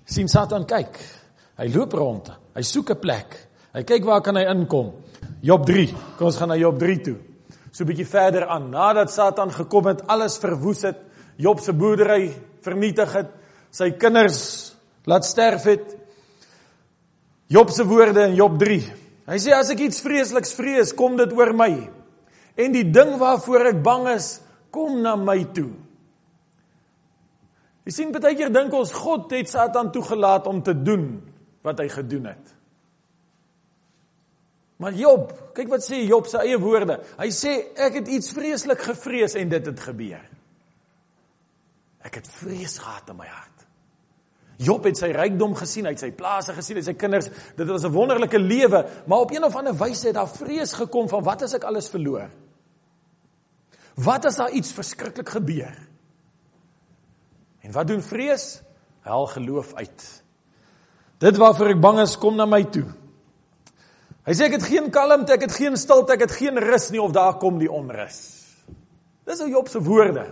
[0.06, 1.00] sien Satan kyk.
[1.58, 2.32] Hy loop rond.
[2.56, 3.38] Hy soek 'n plek.
[3.74, 4.94] Hy kyk waar kan hy inkom.
[5.42, 5.88] Job 3.
[6.18, 7.18] Kom ons gaan na Job 3 toe.
[7.72, 8.70] So 'n bietjie verder aan.
[8.70, 10.98] Nadat Satan gekom het, alles verwoes het,
[11.38, 13.30] Job se boerdery vernietig het,
[13.72, 16.03] sy kinders laat sterf het.
[17.54, 18.80] Job se woorde in Job 3.
[19.30, 21.70] Hy sê as ek iets vreesliks vrees, kom dit oor my.
[22.58, 24.40] En die ding waarvoor ek bang is,
[24.74, 25.70] kom na my toe.
[27.84, 31.08] Jy sien baie keer dink ons God het Satan toegelaat om te doen
[31.68, 32.54] wat hy gedoen het.
[34.82, 36.98] Maar Job, kyk wat sê Job se eie woorde.
[37.20, 40.24] Hy sê ek het iets vreeslik gevrees en dit het gebeur.
[42.04, 43.53] Ek het vrees gehad in my hart.
[44.64, 47.30] Job het sy rykdom gesien, hy het sy plase gesien, hy het sy kinders.
[47.58, 51.10] Dit was 'n wonderlike lewe, maar op een of ander wyse het daar vrees gekom
[51.10, 52.30] van wat as ek alles verloor?
[53.96, 55.76] Wat as daar iets verskriklik gebeur?
[57.62, 58.62] En wat doen vrees?
[59.02, 60.24] Hel geloof uit.
[61.18, 62.86] Dit waarvoor ek bang is, kom na my toe.
[64.24, 67.02] Hy sê ek het geen kalmte, ek het geen stilte, ek het geen rus nie
[67.02, 68.20] of daar kom die onrus.
[69.28, 70.26] Dis ou Job se woorde.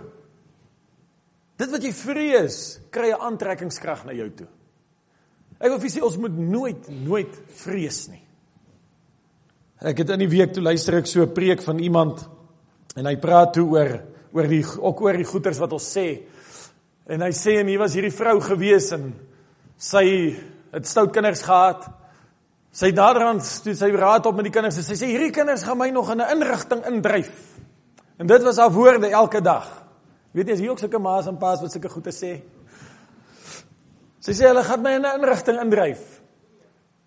[1.62, 2.58] Dit wat jy vrees,
[2.90, 4.48] kry 'n aantrekkingskrag na jou toe.
[5.60, 8.22] Ek wil vir sê ons moet nooit nooit vrees nie.
[9.80, 12.28] Ek het in die week toe luister ek so 'n preek van iemand
[12.96, 16.22] en hy praat toe oor oor die ook oor die goeters wat ons sê
[17.10, 19.10] En hy sê en hier was hierdie vrou gewees en
[19.80, 20.04] sy
[20.72, 21.88] het stout kinders gehad.
[22.72, 25.80] Sy daderhand toe sy raad op met die kinders en sy sê hierdie kinders gaan
[25.80, 27.32] my nog in 'n inrigting indryf.
[28.18, 29.81] En dit was haar woorde elke dag.
[30.32, 32.32] Weet jy as hier ook sulke ma's en pa's wat sulke goeie sê.
[34.22, 36.20] Sy sê hulle gaan my in 'n inrigting indryf.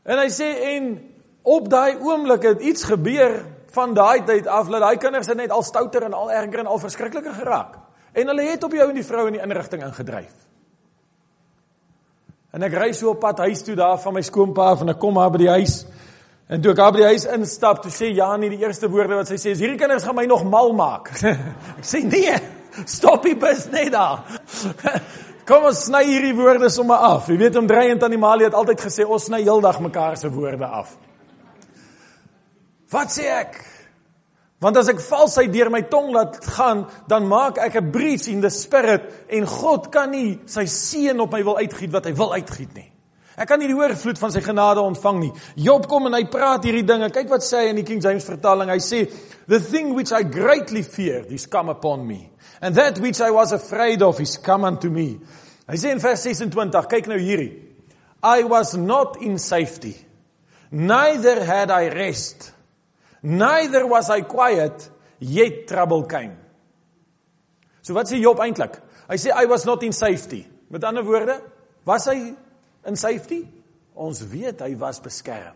[0.05, 1.11] En hy sê en
[1.43, 5.63] op daai oomblik het iets gebeur van daai tyd af dat daai kinders net al
[5.63, 7.79] stouter en al erger en al verskrikliker geraak.
[8.13, 10.33] En hulle het op jou en die vrou in die inrigting ingedryf.
[12.55, 14.99] En ek ry so op pad huis toe daar van my skoonpa af en ek
[14.99, 15.85] kom daar by die huis.
[16.47, 19.27] En toe ek daar by die huis instap, toe sê Janie die eerste woorde wat
[19.27, 21.09] sy sê is hierdie kinders gaan my nog mal maak.
[21.79, 22.37] ek sê nee,
[22.85, 24.25] stop die bus net daar.
[25.45, 27.29] Kom ons sny hierdie woorde sommer af.
[27.29, 30.31] Jy weet om dreiend aan die Mali het altyd gesê ons sny heeldag mekaar se
[30.33, 30.95] woorde af.
[32.91, 33.59] Wat sê ek?
[34.63, 38.41] Want as ek valsheid deur my tong laat gaan, dan maak ek 'n breach in
[38.41, 42.33] the spirit en God kan nie sy seën op my wil uitgiet wat hy wil
[42.33, 42.94] uitgiet nie.
[43.35, 45.31] Ek kan nie die oorvloed van sy genade ontvang nie.
[45.59, 47.09] Job kom en hy praat hierdie dinge.
[47.11, 48.69] Kyk wat sê hy in die King James vertaling.
[48.71, 49.11] Hy sê,
[49.47, 53.51] "The thing which I greatly feared is come upon me, and that which I was
[53.51, 55.19] afraid of is come unto me."
[55.67, 57.61] Hy sê in vers 26, kyk nou hierdie.
[58.23, 59.95] I was not in safety,
[60.71, 62.51] neither had I rest.
[63.21, 66.37] Neither was I quiet, yet trouble came.
[67.81, 68.79] So wat sê Job eintlik?
[69.09, 70.47] Hy sê I was not in safety.
[70.69, 71.41] Met ander woorde,
[71.85, 72.35] was hy
[72.89, 73.43] in safety?
[73.95, 75.55] Ons weet hy was beskerm.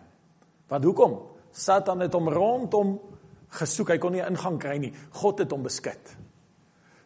[0.69, 1.17] Want hoekom?
[1.51, 2.97] Satan het hom rondom
[3.57, 3.93] gesoek.
[3.95, 4.93] Hy kon nie ingang kry nie.
[5.19, 6.13] God het hom beskik.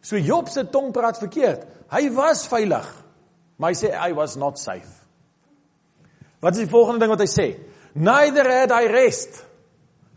[0.04, 1.64] So Job se tong praat verkeerd.
[1.94, 2.86] Hy was veilig,
[3.56, 5.00] maar hy sê I was not safe.
[6.44, 7.46] Wat is die volgende ding wat hy sê?
[7.96, 9.40] Neither had I rest.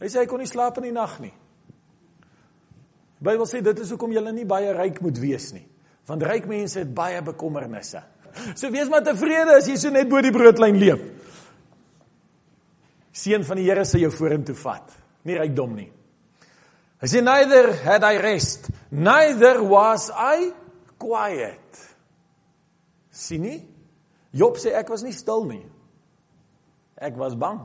[0.01, 1.31] Hy sê hy kon nie slaap in die nag nie.
[3.17, 5.63] Die Bybel sê dit is hoekom jy nie baie ryk moet wees nie,
[6.05, 8.03] want ryk mense het baie bekommernisse.
[8.55, 11.03] So wees maar tevrede as jy so net bo die broodlyn leef.
[13.17, 14.91] Seun van die Here sê jou vorentoe vat,
[15.25, 15.89] nie rykdom nie.
[17.01, 20.51] Hy sê neither had I rest, neither was I
[21.01, 21.81] quiet.
[23.13, 23.57] Sien nie?
[24.37, 25.63] Job sê ek was nie stil nie.
[26.97, 27.61] Ek was bang.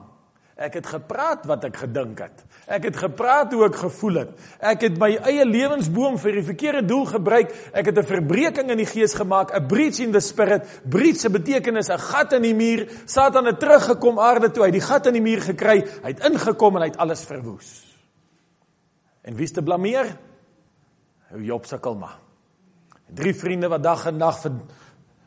[0.56, 2.42] Ek het gepraat wat ek gedink het.
[2.68, 4.32] Ek het gepraat hoe ek gevoel het.
[4.60, 7.54] Ek het my eie lewensboom vir die verkeerde doel gebruik.
[7.72, 10.68] Ek het 'n verbreeking in die gees gemaak, 'n breach in the spirit.
[10.84, 12.88] Breach se betekenis 'n gat in die muur.
[13.06, 14.62] Satan het teruggekom aarde toe.
[14.62, 15.86] Hy het die gat in die muur gekry.
[16.02, 17.96] Hy het ingekom en hy het alles verwoes.
[19.22, 20.16] En wie is te blameer?
[21.36, 22.18] Job se kalma.
[23.08, 24.52] Drie vriende wat dag en nag vir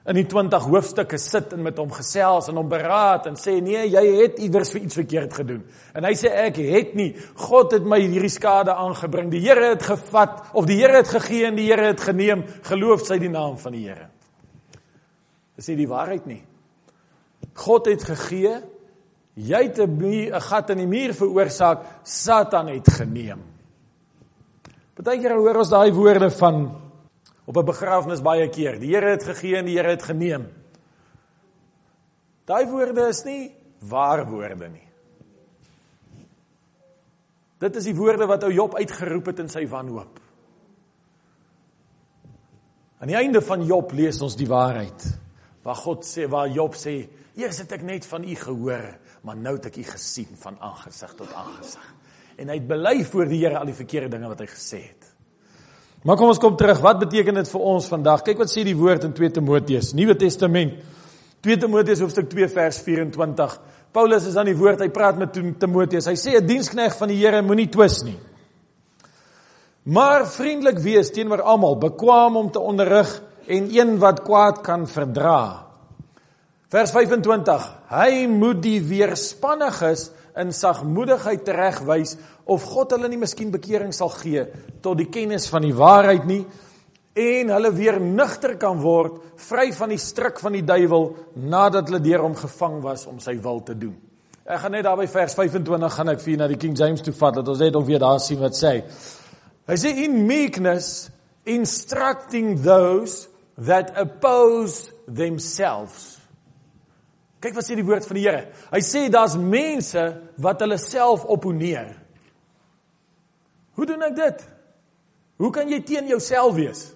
[0.06, 3.88] in die 20 hoofstukke sit en met hom gesels en hom beraad en sê nee,
[3.89, 5.63] jy het iewers vir iets verkeerd gedoen.
[5.98, 7.10] En hy sê ek het nie.
[7.48, 9.32] God het my hierdie skade aangebring.
[9.34, 12.46] Die Here het gevat of die Here het gegee en die Here het geneem.
[12.70, 14.12] Geloof sy die naam van die Here.
[15.58, 16.44] Dis nie die waarheid nie.
[17.56, 18.60] God het gegee,
[19.36, 23.41] jy het 'n gat in die muur veroorsaak, Satan het geneem.
[24.96, 26.85] Partykeer hoor ons daai woorde van
[27.45, 28.79] op 'n begrafnis baie keer.
[28.79, 30.47] Die Here het gegee en die Here het geneem.
[32.45, 34.88] Daai woorde is nie waar woorde nie.
[37.58, 40.19] Dit is die woorde wat ou Job uitgeroep het in sy wanhoop.
[42.99, 45.08] Aan die einde van Job lees ons die waarheid.
[45.65, 48.86] Waar God sê, waar Job sê, eers het ek net van u gehoor,
[49.25, 51.88] maar nou het ek u gesien van aangesig tot aangesig.
[52.38, 55.05] En hy het bely voor die Here al die verkeerde dinge wat hy gesê het.
[56.06, 56.84] Maar kom ons kom terug.
[56.86, 58.22] Wat beteken dit vir ons vandag?
[58.28, 60.78] Kyk wat sê die woord in 2 Timoteus, Nuwe Testament.
[61.46, 63.56] 2 Timoteus hoofstuk 2 vers 24.
[63.96, 64.84] Paulus is aan die woord.
[64.86, 66.06] Hy praat met Timoteus.
[66.06, 68.18] Hy sê 'n dienskneg van die Here moenie twis nie.
[69.86, 75.65] Maar vriendelik wees teenoor almal, bekwam om te onderrig en een wat kwaad kan verdra.
[76.70, 77.68] Vers 25.
[77.89, 84.45] Hy moet die weerspanniges in sagmoedigheid teregwys of God hulle nie miskien bekering sal gee
[84.84, 86.43] tot die kennis van die waarheid nie
[87.15, 91.13] en hulle weer nugter kan word, vry van die stryk van die duiwel
[91.48, 93.95] nadat hulle deur hom gevang was om sy wil te doen.
[94.45, 97.15] Ek gaan net daar by vers 25 gaan ek vir na die King James toe
[97.15, 98.76] vat dat ons net of weer daar sien wat sê.
[99.65, 101.08] Hy sê in meekness
[101.50, 106.14] instructing those that oppose themselves.
[107.45, 108.47] Kyk wat sê die woord van die Here.
[108.71, 110.01] Hy sê daar's mense
[110.41, 111.91] wat hulle self opponeer.
[113.77, 114.41] Hoe doen ek dit?
[115.43, 116.88] Hoe kan jy teen jouself wees?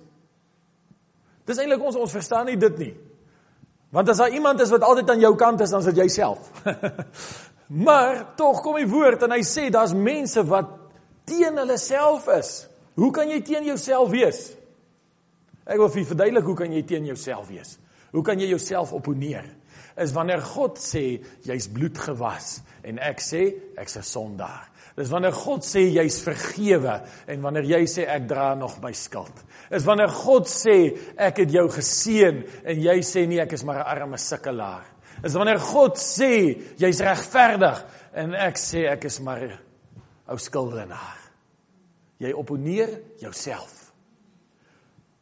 [1.45, 2.93] Dis eintlik ons ons verstaan nie dit nie.
[3.93, 6.49] Want as daar iemand is wat altyd aan jou kant is, dan is dit jouself.
[7.85, 10.71] maar tog kom die woord en hy sê daar's mense wat
[11.29, 12.53] teen hulle self is.
[12.97, 14.47] Hoe kan jy teen jouself wees?
[15.69, 17.77] Ek wil vir verduidelik hoe kan jy teen jouself wees?
[18.15, 19.45] Hoe kan jy jouself opponeer?
[19.99, 23.43] Is wanneer God sê jy's bloedgewas en ek sê
[23.77, 24.69] ek's 'n sondaar.
[24.99, 29.45] Dis wanneer God sê jy's vergewe en wanneer jy sê ek dra nog my skuld.
[29.71, 33.79] Is wanneer God sê ek het jou geseën en jy sê nee ek is maar
[33.79, 34.85] 'n arme sukkelaar.
[35.23, 39.59] Is wanneer God sê jy's regverdig en ek sê ek is maar 'n
[40.27, 41.17] ou skuldenaar.
[42.19, 43.93] Jy opponeer jouself.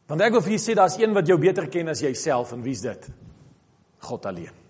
[0.07, 2.63] Want ek wil vir julle sê daar's een wat jou beter ken as jouself en
[2.63, 3.09] wie's dit?
[3.99, 4.66] God alleen.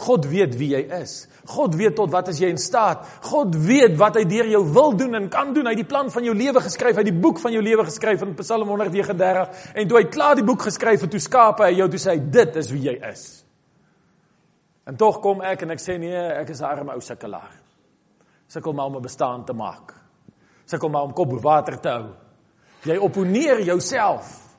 [0.00, 1.28] God weet wie jy is.
[1.50, 3.04] God weet tot wat as jy in staat.
[3.28, 5.68] God weet wat hy deur jou wil doen en kan doen.
[5.68, 7.84] Hy het die plan van jou lewe geskryf, hy het die boek van jou lewe
[7.88, 11.74] geskryf in Psalm 139 en toe hy klaar die boek geskryf het, toe skaap hy
[11.76, 13.24] jou toe sê hy dit is wie jy is.
[14.88, 17.52] En tog kom ek en ek sê nee, ek is 'n arme ou sukkelaar.
[18.48, 20.00] Sukkel maar om 'n bestaan te maak
[20.70, 22.12] sukkel maar om kop bo water te hou.
[22.86, 24.49] Jy opponeer jouself.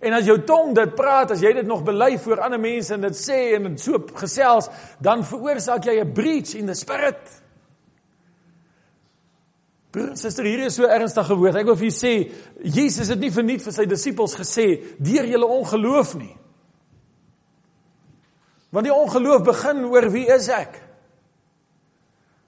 [0.00, 3.02] En as jou tong dit praat, as jy dit nog bely voor ander mense en
[3.02, 4.70] dit sê en dit so gesels,
[5.02, 7.42] dan veroorsaak jy 'n breach in the spirit.
[9.90, 11.56] Broer, suster, hier is so ernstige woord.
[11.56, 12.32] Ek wil vir julle sê,
[12.62, 14.66] Jesus het nie verniet vir sy disippels gesê
[15.00, 16.36] deur julle ongeloof nie.
[18.70, 20.87] Want die ongeloof begin oor wie is ek?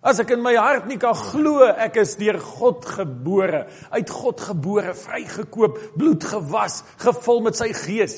[0.00, 4.40] As ek in my hart nie kan glo ek is deur God gebore, uit God
[4.40, 8.16] gebore, vrygekoop, bloed gewas, gevul met sy gees.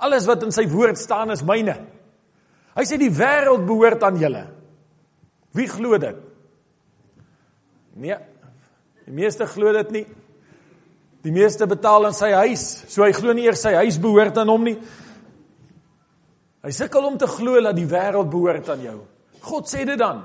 [0.00, 1.76] Alles wat in sy woord staan is myne.
[2.72, 4.46] Hy sê die wêreld behoort aan julle.
[5.52, 6.24] Wie glo dit?
[8.00, 8.16] Nee.
[9.04, 10.04] Die meeste glo dit nie.
[11.20, 14.48] Die meeste betaal in sy huis, so hy glo nie eers sy huis behoort aan
[14.48, 14.78] hom nie.
[16.64, 19.00] Hy sukkel om te glo dat die wêreld behoort aan jou.
[19.44, 20.22] God sê dit dan.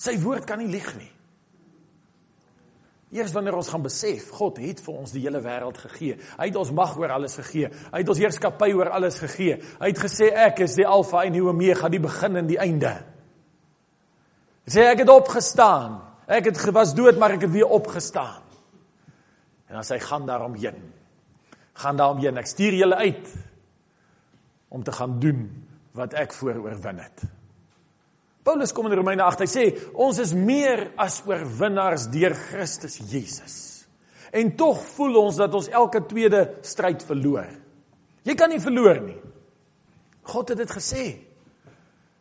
[0.00, 1.10] Sy woord kan nie lieg nie.
[3.10, 6.14] Eers wanneer ons gaan besef God het vir ons die hele wêreld gegee.
[6.38, 7.68] Hy het ons mag oor alles gegee.
[7.90, 9.56] Hy het ons heerskappy oor alles gegee.
[9.80, 12.92] Hy het gesê ek is die Alfa en die Omega, die begin en die einde.
[14.62, 15.98] Hy sê ek het opgestaan.
[16.30, 18.46] Ek het was dood, maar ek het weer opgestaan.
[19.66, 20.78] En as hy gaan daarom heen.
[21.82, 22.38] Gaan daarom heen.
[22.38, 23.34] Ek stuur julle uit
[24.70, 25.42] om te gaan doen
[25.98, 27.26] wat ek vooroorwin het.
[28.42, 29.44] Paulus kom in Romeine 8.
[29.44, 29.64] Hy sê
[30.00, 33.56] ons is meer as oorwinnaars deur Christus Jesus.
[34.32, 37.50] En tog voel ons dat ons elke tweede stryd verloor.
[38.24, 39.18] Jy kan nie verloor nie.
[40.30, 41.04] God het dit gesê.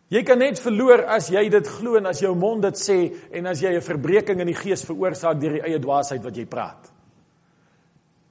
[0.10, 2.98] Jy kan net verloor as jy dit glo en as jou mond dit sê
[3.38, 6.46] en as jy 'n verbreeking in die gees veroorsaak deur die eie dwaasheid wat jy
[6.46, 6.92] praat.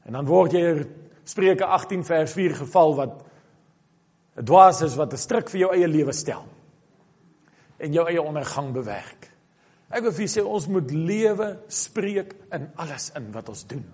[0.04, 0.86] En dan word jy
[1.24, 3.24] Spreuke 18 vers 4 geval wat
[4.36, 6.57] 'n dwaas is wat 'n stryk vir jou eie lewe stel
[7.78, 9.30] en jou eie ondergang bewerk.
[9.88, 13.86] Ek wil vir julle sê ons moet lewe spreek in alles in wat ons doen.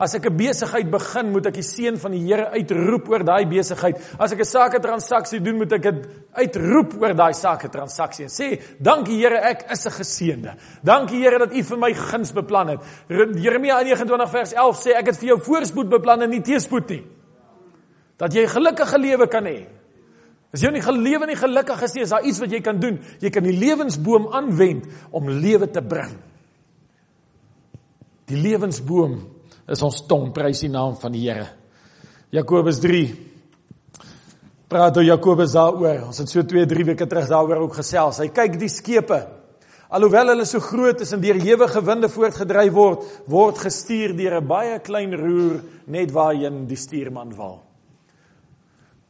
[0.00, 3.44] As ek 'n besigheid begin, moet ek die seën van die Here uitroep oor daai
[3.44, 4.00] besigheid.
[4.18, 8.30] As ek 'n sake transaksie doen, moet ek dit uitroep oor daai sake transaksie en
[8.30, 10.56] sê, "Dankie Here, ek is 'n geseënde.
[10.82, 15.06] Dankie Here dat U vir my guns beplan het." Jeremia 29 vers 11 sê, "Ek
[15.06, 17.04] het vir jou voorspoed beplan en nie teëspoed nie."
[18.16, 19.79] Dat jy 'n gelukkige lewe kan hê.
[20.50, 22.98] As jy nie gelewe nie gelukkig is nie, is daar iets wat jy kan doen.
[23.22, 26.16] Jy kan die lewensboom aanwend om lewe te bring.
[28.30, 29.20] Die lewensboom
[29.70, 31.46] is ons tong prys die naam van die Here.
[32.34, 33.04] Jakobus 3
[34.70, 36.04] praat oor Jakobus daaroor.
[36.10, 38.20] Ons het so 2, 3 weke terug daaroor ook gesels.
[38.22, 39.22] Hy kyk die skepe.
[39.90, 44.46] Alhoewel hulle so groot is en deur ewige winde voortgedryf word, word gestuur deur 'n
[44.46, 47.58] baie klein roer net waarheen die stuurman wil.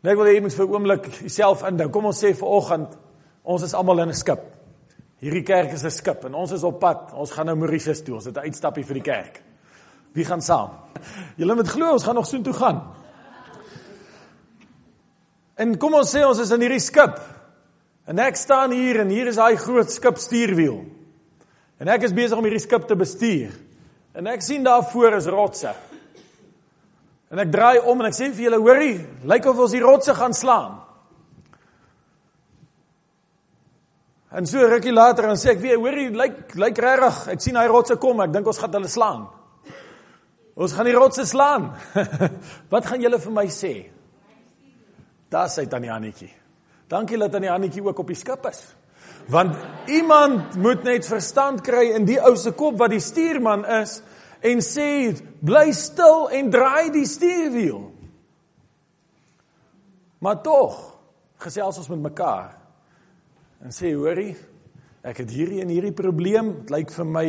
[0.00, 1.92] Nou wil jy moet vir 'n oomblik jouself indink.
[1.92, 2.96] Kom ons sê vir oggend
[3.44, 4.40] ons is almal in 'n skip.
[5.20, 7.12] Hierdie kerk is 'n skip en ons is op pad.
[7.12, 8.14] Ons gaan nou Mauritius toe.
[8.14, 9.42] Ons het 'n uitstappie vir die kerk.
[10.12, 10.70] Wie gaan saam?
[11.36, 12.82] Julle moet glo ons gaan nog soontoe gaan.
[15.56, 17.20] En kom ons sê ons is in hierdie skip.
[18.06, 20.84] En ek staan hier en hier is daai groot skip stuurwiel.
[21.78, 23.50] En ek is besig om hierdie skip te bestuur.
[24.14, 25.74] En ek sien daar voor is rotse.
[27.30, 28.96] En ek draai om en ek sê vir julle, hoorie,
[29.30, 30.80] lyk of ons die rotse gaan slaan.
[34.34, 37.70] En so rukkie later dan sê ek weer, hoorie, lyk lyk regtig, ek sien daai
[37.70, 39.24] rotse kom, ek dink ons gaan hulle slaan.
[40.60, 41.70] Ons gaan die rotse slaan.
[42.72, 43.74] Wat gaan julle vir my sê?
[45.30, 46.30] Daar's hy tannie Annetjie.
[46.90, 48.64] Dankie dat tannie Annetjie ook op die skip is.
[49.30, 49.54] Want
[49.90, 54.00] iemand moet net verstand kry in die ou se kop wat die stuurman is
[54.42, 54.88] en sê
[55.44, 57.82] bly stil en draai die stuurwiel.
[60.20, 60.78] Maar tog
[61.40, 62.54] gesels ons met mekaar
[63.64, 64.34] en sê hoorie
[65.06, 67.26] ek het hierdie en hierdie probleem, dit lyk vir my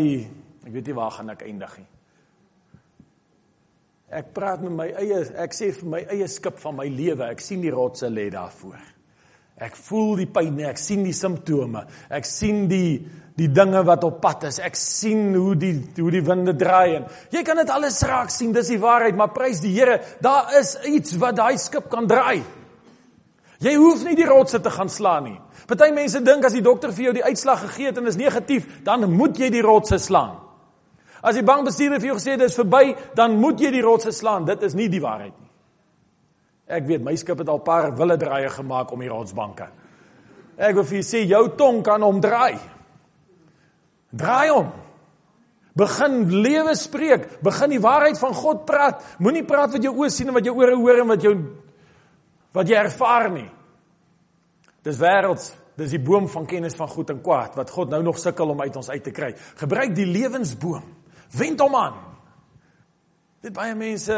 [0.62, 1.90] ek weet nie waar gaan ek eindig nie.
[4.12, 7.30] Ek praat met my eie ek sê vir my eie skip van my lewe.
[7.32, 8.82] Ek sien die rotse lê daarvoor.
[9.62, 11.86] Ek voel die pyn, ek sien die simptome.
[12.12, 13.00] Ek sien die
[13.42, 14.60] die dinge wat op pad is.
[14.62, 18.54] Ek sien hoe die hoe die winde draai en jy kan dit alles raak sien.
[18.54, 22.44] Dis die waarheid, maar prys die Here, daar is iets wat daai skip kan draai.
[23.62, 25.40] Jy hoef nie die rotse te gaan slaan nie.
[25.70, 28.66] Party mense dink as die dokter vir jou die uitslag gegee het en is negatief,
[28.84, 30.40] dan moet jy die rotse slaan.
[31.22, 34.48] As die bankbestuurder vir jou gesê dit is verby, dan moet jy die rotse slaan.
[34.50, 35.50] Dit is nie die waarheid nie.
[36.72, 39.68] Ek weet my skip het al paar wille draaie gemaak om die rotsbanke.
[40.58, 42.81] Ek wil vir julle sê jou tong kan omdraai.
[44.12, 44.72] Draai hom.
[45.78, 49.04] Begin lewe spreek, begin die waarheid van God praat.
[49.24, 51.36] Moenie praat wat jou oë sien en wat jou ore hoor en wat jou
[52.52, 53.48] wat jy ervaar nie.
[54.84, 58.20] Dis wêrelds, dis die boom van kennis van goed en kwaad wat God nou nog
[58.20, 59.32] sukkel om uit ons uit te kry.
[59.62, 60.84] Gebruik die lewensboom.
[61.40, 61.96] Wend hom aan.
[63.42, 64.18] Dit baie mense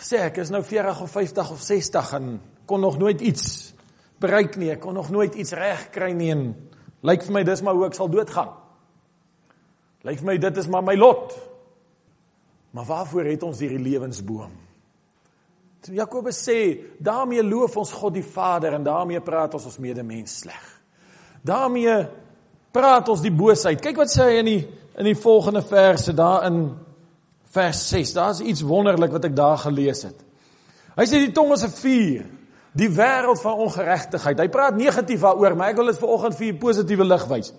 [0.00, 2.32] sê ek is nou 40 of 50 of 60 en
[2.70, 3.74] kon nog nooit iets
[4.22, 4.72] bereik nie.
[4.72, 6.48] Ek kon nog nooit iets reg kry nie en
[7.04, 8.61] lyk vir my dis maar hoe ek sal doodgaan.
[10.02, 11.32] Lyk vir my dit is maar my lot.
[12.72, 14.52] Maar waarvoor het ons hierdie lewensboom?
[15.92, 16.58] Jakobus sê
[17.02, 20.68] daarmee loof ons God die Vader en daarmee praat ons ons medemens sleg.
[21.42, 22.06] daarmee
[22.72, 23.80] praat ons die boosheid.
[23.82, 26.74] Kyk wat sê hy in die in die volgende verse daar in
[27.52, 28.12] vers 6.
[28.12, 30.18] Daar's iets wonderlik wat ek daar gelees het.
[30.96, 32.24] Hy sê die tong is 'n vuur,
[32.76, 34.38] die wêreld van ongeregtigheid.
[34.38, 37.52] Hy praat negatief daaroor, maar ek wil dit vanoggend vir 'n positiewe lig wys.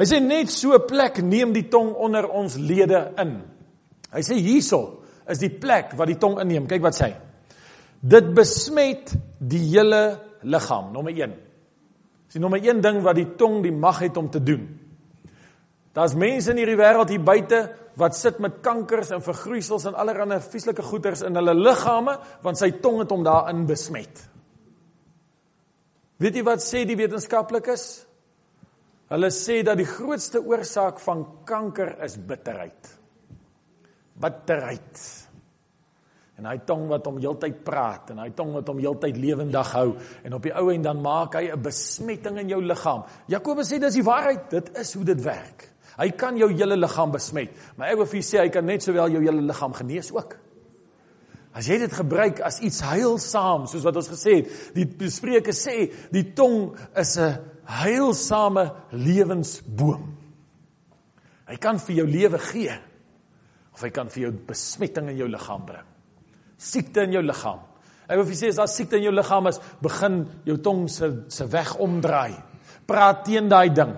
[0.00, 3.42] Hy sê net so 'n plek neem die tong onder ons lede in.
[4.10, 6.66] Hy sê hierso is die plek wat die tong inneem.
[6.66, 7.16] Kyk wat sê hy.
[8.00, 11.34] Dit besmet die hele liggaam, nommer 1.
[12.24, 14.80] Dis die nommer 1 ding wat die tong die mag het om te doen.
[15.92, 20.40] Daar's mense in hierdie wêreld hier buite wat sit met kankers en vergroeisels en allerlei
[20.40, 24.28] vieslike goeters in hulle liggame want sy tong het hom daarin besmet.
[26.16, 28.06] Weet jy wat sê die wetenskaplikes?
[29.10, 32.92] Hulle sê dat die grootste oorsaak van kanker is bitterheid.
[34.20, 35.00] Bitterheid.
[36.38, 39.88] En hy tong wat hom heeltyd praat en hy tong wat hom heeltyd lewendig hou
[40.24, 43.02] en op die ou en dan maak hy 'n besmetting in jou liggaam.
[43.26, 45.68] Jakobus sê dis die waarheid, dit is hoe dit werk.
[45.98, 48.82] Hy kan jou hele liggaam besmet, maar ek wil vir julle sê hy kan net
[48.82, 50.36] sowel jou hele liggaam genees ook.
[51.52, 55.90] As jy dit gebruik as iets heilsaam, soos wat ons gesê het, die Spreuke sê,
[56.12, 57.38] die tong is 'n
[57.70, 60.06] heilsame lewensboom.
[61.50, 62.76] Hy kan vir jou lewe gee
[63.74, 65.86] of hy kan vir jou besmetting in jou liggaam bring.
[66.60, 67.62] Siekte in jou liggaam.
[68.10, 70.86] Ek wil vir julle sê as daar siekte in jou liggaam is, begin jou tong
[70.90, 72.34] se se weg omdraai.
[72.90, 73.94] Praat teen daai ding.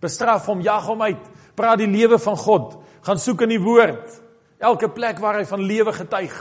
[0.00, 1.24] Bestraf hom, jag hom uit.
[1.58, 2.76] Praat die lewe van God.
[3.02, 4.14] Gaan soek in die woord.
[4.62, 6.36] Elke plek waar hy van lewe getuig.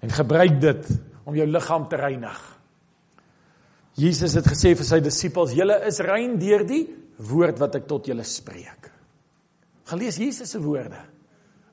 [0.00, 0.88] En gebruik dit
[1.28, 2.40] om jou liggaam te reinig.
[3.98, 6.84] Jesus het gesê vir sy disippels: "Julle is rein deur die
[7.18, 8.90] woord wat ek tot julle spreek."
[9.88, 11.00] Gelees Jesus se woorde.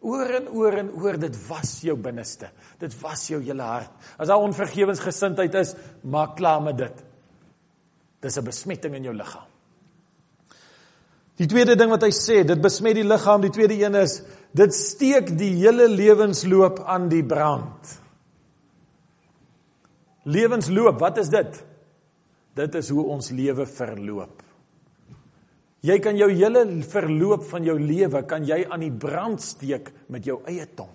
[0.05, 2.47] Oor en oor en oor dit was jou binneste.
[2.80, 3.91] Dit was jou hele hart.
[4.17, 7.03] As daar onvergewensgesindheid is, maak klaar met dit.
[8.21, 9.47] Dis 'n besmetting in jou liggaam.
[11.36, 13.41] Die tweede ding wat hy sê, dit besmet die liggaam.
[13.41, 14.21] Die tweede een is
[14.53, 17.99] dit steek die hele lewensloop aan die brand.
[20.23, 21.63] Lewensloop, wat is dit?
[22.56, 24.43] Dit is hoe ons lewe verloop.
[25.86, 30.26] Jy kan jou hele verloop van jou lewe kan jy aan die brand steek met
[30.26, 30.93] jou eie tong.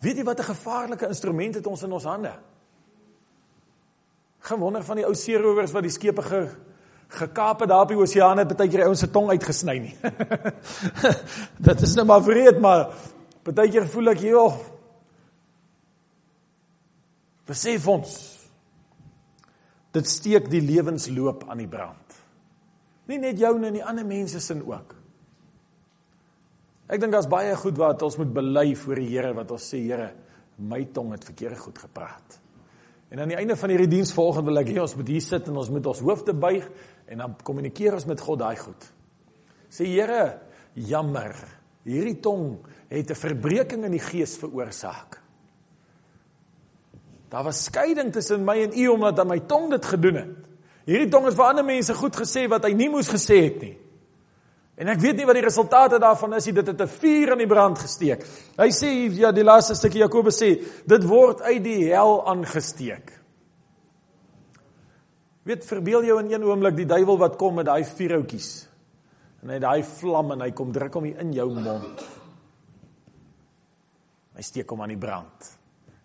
[0.00, 2.32] Weet jy wat 'n gevaarlike instrument het ons in ons hande?
[4.40, 6.48] Gewonder van die ou seerowers wat die skepe ge,
[7.08, 9.96] gekaap het daar op die oseaan het baie keer ouens se tong uitgesny nie.
[11.68, 12.94] Dit is net maar vreed, maar
[13.42, 14.54] baie keer voel ek joh.
[17.46, 18.39] Besef ons
[19.92, 22.18] dit steek die lewensloop aan die brand.
[23.10, 24.94] Nie net joune en die ander mense sin ook.
[26.90, 29.78] Ek dink daar's baie goed wat ons moet bely voor die Here wat ons sê
[29.82, 30.10] Here,
[30.58, 32.38] my tong het verkeerd goed gepraat.
[33.10, 35.48] En aan die einde van hierdie diens volgende wil ek hê ons moet hier sit
[35.50, 36.66] en ons moet ons hoofde buig
[37.10, 38.86] en dan kommunikeer ons met God daai goed.
[39.70, 40.40] Sê Here,
[40.74, 41.34] jammer.
[41.86, 42.60] Hierdie tong
[42.90, 45.18] het 'n verbreeking in die gees veroorsaak.
[47.30, 50.48] Daar was skeiding tussen my en U omdat aan my tong dit gedoen het.
[50.88, 53.76] Hierdie tong het vir ander mense goed gesê wat hy nie moes gesê het nie.
[54.80, 56.54] En ek weet nie wat die resultate daarvan is nie.
[56.56, 58.24] Dit het 'n vuur aan die brand gesteek.
[58.56, 63.12] Hy sê ja, die laaste stukkie Jakobus sê, dit word uit die hel aangesteek.
[65.42, 68.68] Weet verbeel jou in een oomblik die duiwel wat kom met daai vuurhoutjies.
[69.42, 72.02] En hy daai vlam en hy kom druk hom in jou mond.
[74.34, 75.58] Hy steek hom aan die brand.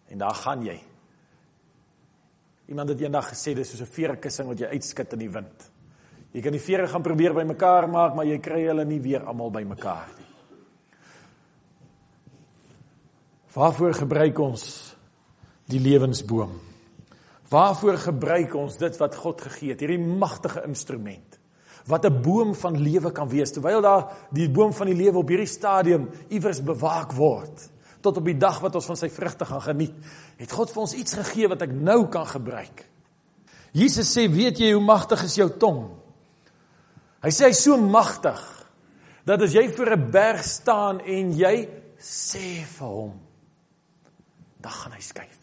[0.07, 0.94] En daar gaan jy.
[2.67, 5.71] Iemand het eendag gesê dis soos 'n veerkussing wat jy uitskit in die wind.
[6.33, 9.51] Jy kan die vere gaan probeer bymekaar maak, maar jy kry hulle nie weer almal
[9.51, 10.25] bymekaar nie.
[13.53, 14.95] Waarvoor gebruik ons
[15.65, 16.59] die lewensboom?
[17.49, 21.39] Waarvoor gebruik ons dit wat God gegee het, hierdie magtige instrument?
[21.85, 25.29] Wat 'n boom van lewe kan wees terwyl daar die boom van die lewe op
[25.29, 27.69] hierdie stadium iewers bewaak word
[28.05, 29.95] tot op die dag wat ons van sy vrugte gaan geniet.
[30.39, 32.85] Het God vir ons iets gegee wat ek nou kan gebruik?
[33.75, 35.89] Jesus sê, "Weet jy hoe magtig is jou tong?"
[37.21, 38.41] Hy sê hy's so magtig
[39.25, 43.19] dat as jy voor 'n berg staan en jy sê vir hom,
[44.61, 45.39] dan gaan hy skuif.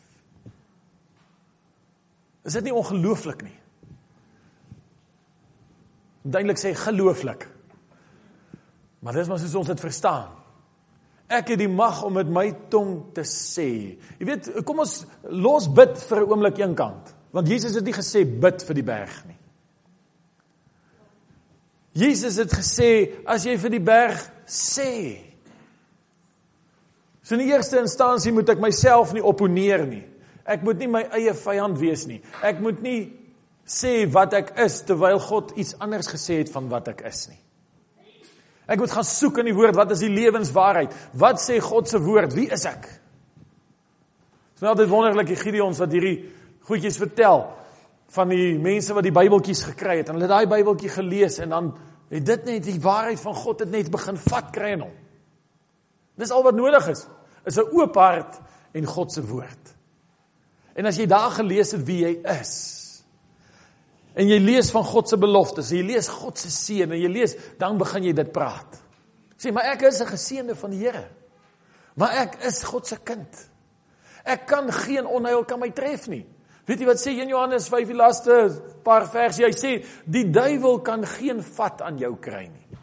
[2.44, 3.58] Is dit nie ongelooflik nie?
[6.22, 7.48] Duidelik sê gelooflik.
[9.02, 10.41] Maar dis maar soos ons dit verstaan.
[11.32, 13.68] Ek het die mag om met my tong te sê.
[14.20, 14.98] Jy weet, kom ons
[15.30, 19.24] los bid vir 'n oomblik eenkant, want Jesus het nie gesê bid vir die berg
[19.26, 19.38] nie.
[21.92, 25.20] Jesus het gesê as jy vir die berg sê.
[27.22, 30.04] So in die eerste instansie moet ek myself nie opponeer nie.
[30.44, 32.20] Ek moet nie my eie vyand wees nie.
[32.42, 33.12] Ek moet nie
[33.68, 37.38] sê wat ek is terwyl God iets anders gesê het van wat ek is nie.
[38.70, 40.94] Ek moet gaan soek in die woord, wat is die lewenswaarheid?
[41.18, 42.34] Wat sê God se woord?
[42.36, 42.86] Wie is ek?
[44.54, 46.16] Dit is altyd wonderlik die Gideons wat hierdie
[46.68, 47.42] goedjies vertel
[48.14, 51.72] van die mense wat die Bybeltjies gekry het en hulle daai Bybeltjie gelees en dan
[52.12, 54.94] het dit net die waarheid van God het net begin vat kry in hom.
[56.20, 57.06] Dis al wat nodig is.
[57.48, 58.40] Is 'n oop hart
[58.74, 59.74] en God se woord.
[60.76, 62.81] En as jy daar gelees het wie jy is,
[64.14, 67.36] en jy lees van God se beloftes, jy lees God se seën en jy lees,
[67.58, 68.78] dan begin jy dit praat.
[69.38, 71.08] Sê, maar ek is 'n geseënde van die Here.
[71.96, 73.48] Maar ek is God se kind.
[74.24, 76.24] Ek kan geen onheil kan my tref nie.
[76.66, 78.36] Weet jy wat sê in Johannes 5 die laaste
[78.86, 79.42] paar verse?
[79.42, 79.72] Hy sê
[80.06, 82.78] die duiwel kan geen vat aan jou kry nie.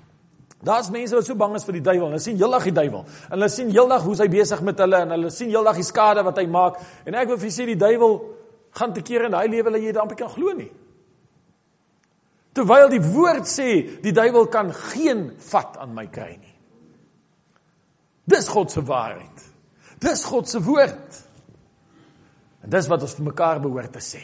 [0.59, 2.09] Daar's mense wat so bang is vir die duiwel.
[2.09, 3.05] Hulle sien heeldag die duiwel.
[3.29, 6.25] En hulle sien heeldag hoe hy besig met hulle en hulle sien heeldag die skade
[6.27, 6.81] wat hy maak.
[7.07, 8.19] En ek wil vir julle sê die duiwel
[8.75, 10.67] gaan te keer in daai lewe dat jy dit amper kan glo nie.
[12.57, 16.55] Terwyl die woord sê die duiwel kan geen vat aan my kry nie.
[18.29, 19.45] Dis God se waarheid.
[20.01, 21.21] Dis God se woord.
[22.63, 24.21] En dis wat ons vir mekaar behoort te sê.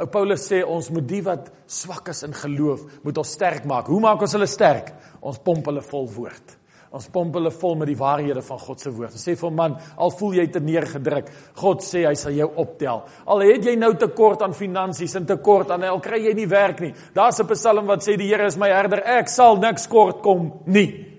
[0.00, 3.90] Ou Paulus sê ons moet die wat swak is in geloof, moet ons sterk maak.
[3.92, 4.90] Hoe maak ons hulle sterk?
[5.20, 6.56] Ons pomp hulle vol woord.
[6.92, 9.14] Ons pomp hulle vol met die waarhede van God se woord.
[9.16, 13.00] Ons sê vir man, al voel jy te neergedruk, God sê hy sal jou optel.
[13.32, 16.82] Al het jy nou tekort aan finansies en tekort aan al kry jy nie werk
[16.84, 16.92] nie.
[17.14, 20.60] Daar's 'n Psalm wat sê die Here is my herder, ek sal niks kort kom
[20.66, 21.12] nie.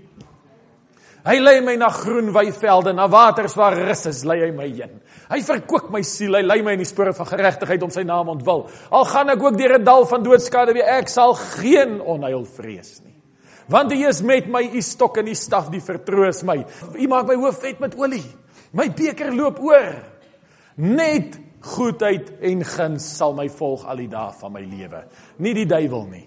[1.24, 5.00] Hy lei my na groen weivelde, na waters waar rus is, lei hy my heen.
[5.30, 8.30] Hy verkoop my siel, hy lei my in die spore van geregtigheid om sy naam
[8.30, 8.68] ontwil.
[8.92, 13.13] Al gaan ek ook deur 'n dal van doodskade, ek sal geen onheil vrees nie.
[13.74, 16.60] Want U is met my, U stok en U staf, die vertroos my.
[16.94, 18.26] U maak my hoof vet met olie.
[18.78, 19.96] My beker loop oor.
[20.78, 21.40] Net
[21.74, 25.04] goedheid en guns sal my volg al die dae van my lewe.
[25.42, 26.26] Nie die duiwel nie.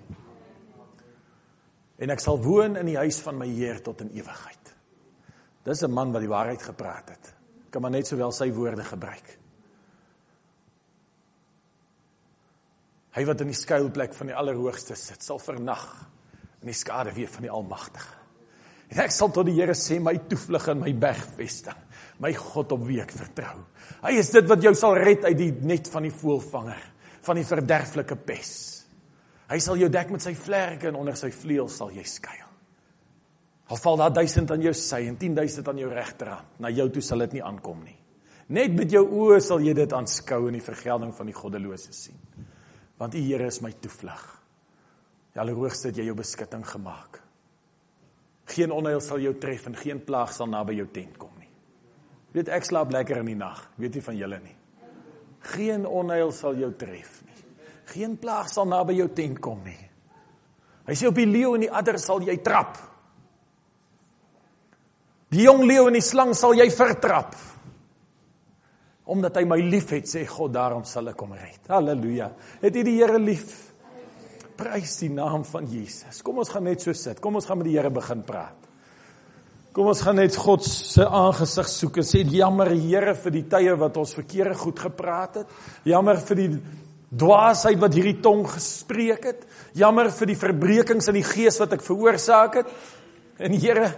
[2.03, 4.75] En ek sal woon in die huis van my Heer tot in ewigheid.
[5.67, 7.35] Dis 'n man wat die waarheid gepraat het.
[7.71, 9.39] Kan maar net sowel sy woorde gebruik.
[13.11, 16.07] Hy wat in die skuilplek van die Allerhoogste sit, sal vernag
[16.67, 18.17] in die skade weer van die Almagtige.
[18.91, 21.79] En ek sal tot die Here sê my toevlug en my bergvesting,
[22.23, 23.61] my God op wie ek vertrou.
[24.03, 26.83] Hy is dit wat jou sal red uit die net van die voëlvanger,
[27.27, 28.53] van die verderflike pes.
[29.51, 32.47] Hy sal jou dek met sy vlerke en onder sy vleuels sal jy skuil.
[33.67, 37.03] Al val daar 1000 aan jou sy en 10000 aan jou regterhand, na jou toe
[37.03, 37.99] sal dit nie aankom nie.
[38.55, 42.19] Net met jou oë sal jy dit aanskou en die vergelding van die goddelose sien.
[42.99, 44.36] Want U Here is my toevlug.
[45.37, 47.19] Die Allerhoogste het jy jou beskutting gemaak.
[48.49, 51.51] Geen onheil sal jou tref en geen plaag sal naby jou tent kom nie.
[52.33, 54.55] Weet ek slaap lekker in die nag, weet nie van julle nie.
[55.53, 57.37] Geen onheil sal jou tref nie.
[57.93, 59.77] Geen plaag sal naby jou tent kom nie.
[60.89, 62.81] Hy sê op die leeu en die adder sal jy trap.
[65.37, 67.37] Die jong leeu en die slang sal jy vertrap.
[69.13, 71.61] Omdat hy my liefhet, sê God, daarom sal ek hom red.
[71.69, 72.33] Halleluja.
[72.65, 73.66] Het jy die Here lief?
[74.57, 76.23] Prys die naam van Jesus.
[76.25, 77.21] Kom ons gaan net so sit.
[77.21, 78.67] Kom ons gaan met die Here begin praat.
[79.77, 83.77] Kom ons gaan net God se aangesig soek en sê jammer Here vir die tye
[83.77, 85.55] wat ons verkeerde goed gepraat het.
[85.85, 86.49] Jammer vir die
[87.13, 89.45] dwaasheid wat hierdie tong gespreek het.
[89.77, 92.75] Jammer vir die verbrekings in die gees wat ek veroorsaak het.
[93.37, 93.93] En Here,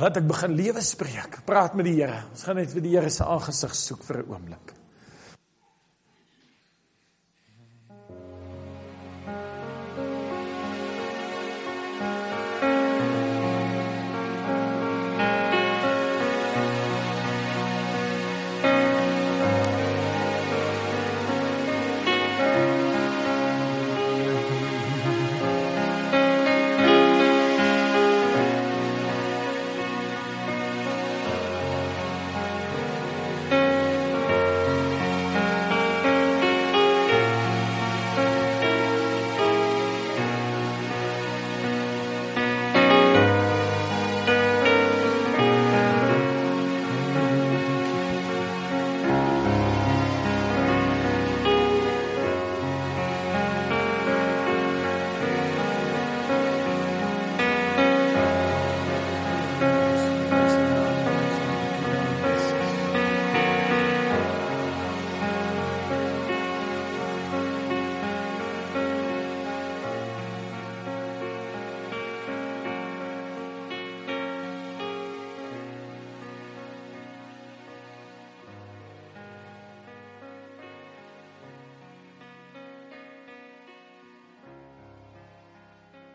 [0.00, 1.42] laat ek begin lewe spreek.
[1.44, 2.24] Praat met die Here.
[2.32, 4.79] Ons gaan net vir die Here se aangesig soek vir 'n oomblik.